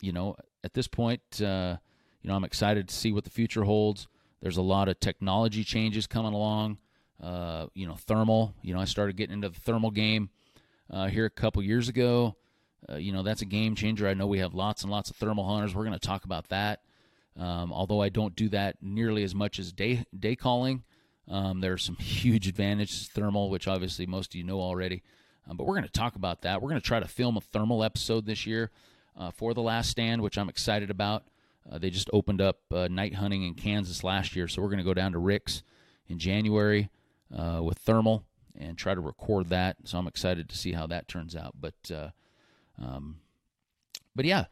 you 0.00 0.12
know, 0.12 0.36
at 0.64 0.74
this 0.74 0.88
point, 0.88 1.20
uh, 1.40 1.76
you 2.22 2.28
know, 2.28 2.36
I'm 2.36 2.44
excited 2.44 2.88
to 2.88 2.94
see 2.94 3.12
what 3.12 3.24
the 3.24 3.30
future 3.30 3.64
holds. 3.64 4.08
There's 4.40 4.56
a 4.56 4.62
lot 4.62 4.88
of 4.88 5.00
technology 5.00 5.64
changes 5.64 6.06
coming 6.06 6.32
along. 6.32 6.78
Uh, 7.22 7.66
you 7.74 7.86
know, 7.86 7.94
thermal. 7.94 8.54
You 8.62 8.74
know, 8.74 8.80
I 8.80 8.84
started 8.84 9.16
getting 9.16 9.34
into 9.34 9.48
the 9.48 9.58
thermal 9.60 9.90
game 9.90 10.30
uh, 10.90 11.08
here 11.08 11.24
a 11.24 11.30
couple 11.30 11.62
years 11.62 11.88
ago. 11.88 12.36
Uh, 12.88 12.96
you 12.96 13.12
know, 13.12 13.24
that's 13.24 13.42
a 13.42 13.46
game 13.46 13.74
changer. 13.74 14.06
I 14.06 14.14
know 14.14 14.28
we 14.28 14.38
have 14.38 14.54
lots 14.54 14.82
and 14.82 14.90
lots 14.90 15.10
of 15.10 15.16
thermal 15.16 15.48
hunters. 15.48 15.74
We're 15.74 15.84
going 15.84 15.98
to 15.98 16.06
talk 16.06 16.24
about 16.24 16.48
that. 16.50 16.82
Um, 17.36 17.72
although 17.72 18.00
I 18.00 18.08
don't 18.08 18.36
do 18.36 18.48
that 18.50 18.76
nearly 18.80 19.24
as 19.24 19.34
much 19.34 19.58
as 19.58 19.72
day 19.72 20.04
day 20.16 20.36
calling, 20.36 20.84
um, 21.28 21.60
there 21.60 21.72
are 21.72 21.78
some 21.78 21.96
huge 22.00 22.48
advantages 22.48 23.08
thermal, 23.12 23.50
which 23.50 23.68
obviously 23.68 24.06
most 24.06 24.32
of 24.32 24.34
you 24.36 24.44
know 24.44 24.60
already. 24.60 25.02
Um, 25.48 25.56
but 25.56 25.66
we're 25.66 25.74
going 25.74 25.84
to 25.84 25.90
talk 25.90 26.16
about 26.16 26.42
that. 26.42 26.60
We're 26.60 26.68
going 26.68 26.80
to 26.80 26.86
try 26.86 27.00
to 27.00 27.08
film 27.08 27.36
a 27.36 27.40
thermal 27.40 27.82
episode 27.82 28.26
this 28.26 28.46
year 28.46 28.70
uh, 29.16 29.30
for 29.30 29.54
the 29.54 29.62
last 29.62 29.90
stand, 29.90 30.22
which 30.22 30.36
I'm 30.36 30.48
excited 30.48 30.90
about. 30.90 31.24
Uh, 31.70 31.78
they 31.78 31.90
just 31.90 32.08
opened 32.12 32.40
up 32.40 32.60
uh, 32.70 32.88
night 32.88 33.14
hunting 33.14 33.42
in 33.42 33.54
Kansas 33.54 34.04
last 34.04 34.34
year, 34.36 34.48
so 34.48 34.62
we're 34.62 34.68
going 34.68 34.78
to 34.78 34.84
go 34.84 34.94
down 34.94 35.12
to 35.12 35.18
Rick's 35.18 35.62
in 36.06 36.18
January 36.18 36.88
uh, 37.36 37.60
with 37.62 37.78
thermal 37.78 38.24
and 38.58 38.76
try 38.76 38.94
to 38.94 39.00
record 39.00 39.50
that. 39.50 39.76
So 39.84 39.98
I'm 39.98 40.06
excited 40.06 40.48
to 40.48 40.56
see 40.56 40.72
how 40.72 40.86
that 40.86 41.08
turns 41.08 41.36
out. 41.36 41.54
But 41.60 41.90
uh, 41.92 42.10
um, 42.82 43.16
but 44.14 44.24
yeah, 44.24 44.46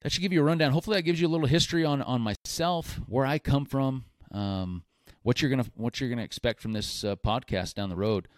that 0.00 0.12
should 0.12 0.22
give 0.22 0.32
you 0.32 0.40
a 0.40 0.44
rundown. 0.44 0.72
Hopefully, 0.72 0.96
that 0.96 1.02
gives 1.02 1.20
you 1.20 1.26
a 1.26 1.30
little 1.30 1.46
history 1.46 1.84
on 1.84 2.00
on 2.02 2.20
myself, 2.20 3.00
where 3.06 3.26
I 3.26 3.38
come 3.38 3.64
from, 3.64 4.04
um, 4.32 4.82
what 5.28 5.42
you're 5.42 5.50
gonna 5.50 5.66
what 5.74 6.00
you're 6.00 6.08
gonna 6.08 6.22
expect 6.22 6.58
from 6.58 6.72
this 6.72 7.04
uh, 7.04 7.14
podcast 7.16 7.74
down 7.74 7.90
the 7.90 7.96
road. 7.96 8.28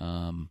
Um, 0.00 0.48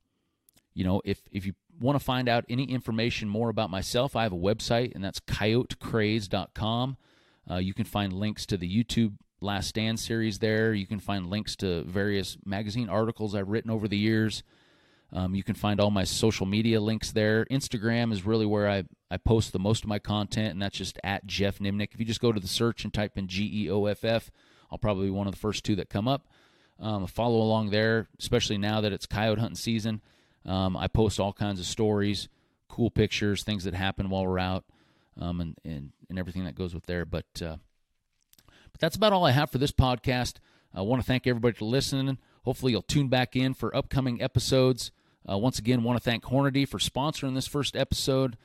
you 0.74 0.84
know, 0.84 1.02
if 1.06 1.22
if 1.32 1.46
you 1.46 1.54
want 1.80 1.98
to 1.98 2.04
find 2.04 2.28
out 2.28 2.44
any 2.50 2.66
information 2.66 3.30
more 3.30 3.48
about 3.48 3.70
myself, 3.70 4.14
I 4.14 4.24
have 4.24 4.34
a 4.34 4.38
website, 4.38 4.94
and 4.94 5.02
that's 5.02 5.22
coyotecraze.com. 5.22 6.98
Uh, 7.50 7.56
you 7.56 7.74
can 7.74 7.86
find 7.86 8.12
links 8.12 8.46
to 8.48 8.58
the 8.58 8.70
YouTube 8.70 9.14
Last 9.40 9.70
Stand 9.70 9.98
series 9.98 10.40
there. 10.40 10.74
You 10.74 10.86
can 10.86 11.00
find 11.00 11.28
links 11.28 11.56
to 11.58 11.84
various 11.84 12.38
magazine 12.46 12.90
articles 12.90 13.34
I've 13.34 13.48
written 13.48 13.72
over 13.72 13.88
the 13.88 13.98
years. 13.98 14.44
Um, 15.14 15.34
you 15.34 15.44
can 15.44 15.56
find 15.56 15.80
all 15.80 15.92
my 15.92 16.04
social 16.04 16.46
media 16.46 16.82
links 16.82 17.14
there. 17.14 17.46
Instagram 17.46 18.12
is 18.12 18.26
really 18.26 18.46
where 18.46 18.68
I, 18.68 18.84
I 19.10 19.16
post 19.16 19.54
the 19.54 19.60
most 19.60 19.86
of 19.86 19.88
my 19.88 20.00
content, 20.00 20.50
and 20.52 20.62
that's 20.62 20.78
just 20.78 21.00
at 21.06 21.26
Geoff 21.26 21.60
Nemnich. 21.60 21.94
If 21.94 22.02
you 22.02 22.06
just 22.06 22.20
go 22.20 22.34
to 22.34 22.40
the 22.42 22.50
search 22.50 22.84
and 22.84 22.94
type 22.94 23.18
in 23.18 23.28
G 23.28 23.50
E 23.64 23.72
O 23.72 23.86
F 23.86 24.04
F, 24.04 24.30
I'll 24.76 24.80
probably 24.80 25.06
be 25.06 25.12
one 25.12 25.26
of 25.26 25.34
the 25.34 25.40
first 25.40 25.64
two 25.64 25.78
that 25.78 25.90
come 25.90 26.06
up. 26.06 26.28
Um, 26.82 27.08
follow 27.08 27.38
along 27.38 27.70
there, 27.70 28.10
especially 28.20 28.58
now 28.58 28.82
that 28.82 28.92
it's 28.92 29.06
coyote 29.06 29.40
hunting 29.40 29.56
season. 29.56 30.02
Um, 30.46 30.76
I 30.76 30.88
post 30.88 31.18
all 31.18 31.32
kinds 31.32 31.62
of 31.62 31.66
stories, 31.66 32.28
cool 32.68 32.92
pictures, 32.92 33.44
things 33.44 33.64
that 33.64 33.74
happen 33.74 34.10
while 34.10 34.28
we're 34.28 34.38
out, 34.38 34.66
um, 35.18 35.40
and, 35.40 35.56
and 35.64 35.94
and 36.10 36.20
everything 36.20 36.44
that 36.44 36.56
goes 36.56 36.74
with 36.74 36.88
there. 36.88 37.06
But 37.06 37.26
uh, 37.42 37.56
but 38.74 38.82
that's 38.82 38.98
about 38.98 39.14
all 39.14 39.24
I 39.24 39.32
have 39.32 39.50
for 39.50 39.60
this 39.60 39.72
podcast. 39.72 40.40
I 40.74 40.82
want 40.82 41.02
to 41.02 41.08
thank 41.08 41.26
everybody 41.26 41.56
for 41.56 41.64
listening. 41.64 42.18
Hopefully, 42.44 42.74
you'll 42.74 42.82
tune 42.82 43.08
back 43.08 43.38
in 43.38 43.54
for 43.54 43.74
upcoming 43.74 44.22
episodes. 44.22 44.92
Uh, 45.28 45.38
once 45.38 45.58
again, 45.58 45.84
want 45.84 45.98
to 45.98 46.04
thank 46.04 46.26
Hornady 46.26 46.68
for 46.68 46.80
sponsoring 46.80 47.34
this 47.34 47.48
first 47.48 47.78
episode, 47.78 48.36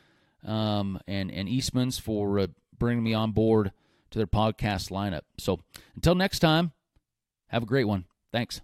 um, 0.46 1.00
and 1.08 1.32
and 1.32 1.48
Eastman's 1.48 1.98
for 1.98 2.38
uh, 2.38 2.46
bringing 2.78 3.02
me 3.02 3.14
on 3.14 3.32
board 3.32 3.72
to 4.10 4.18
their 4.18 4.26
podcast 4.26 4.90
lineup. 4.90 5.22
So 5.38 5.60
until 5.94 6.14
next 6.14 6.40
time, 6.40 6.72
have 7.48 7.62
a 7.62 7.66
great 7.66 7.84
one. 7.84 8.04
Thanks. 8.32 8.60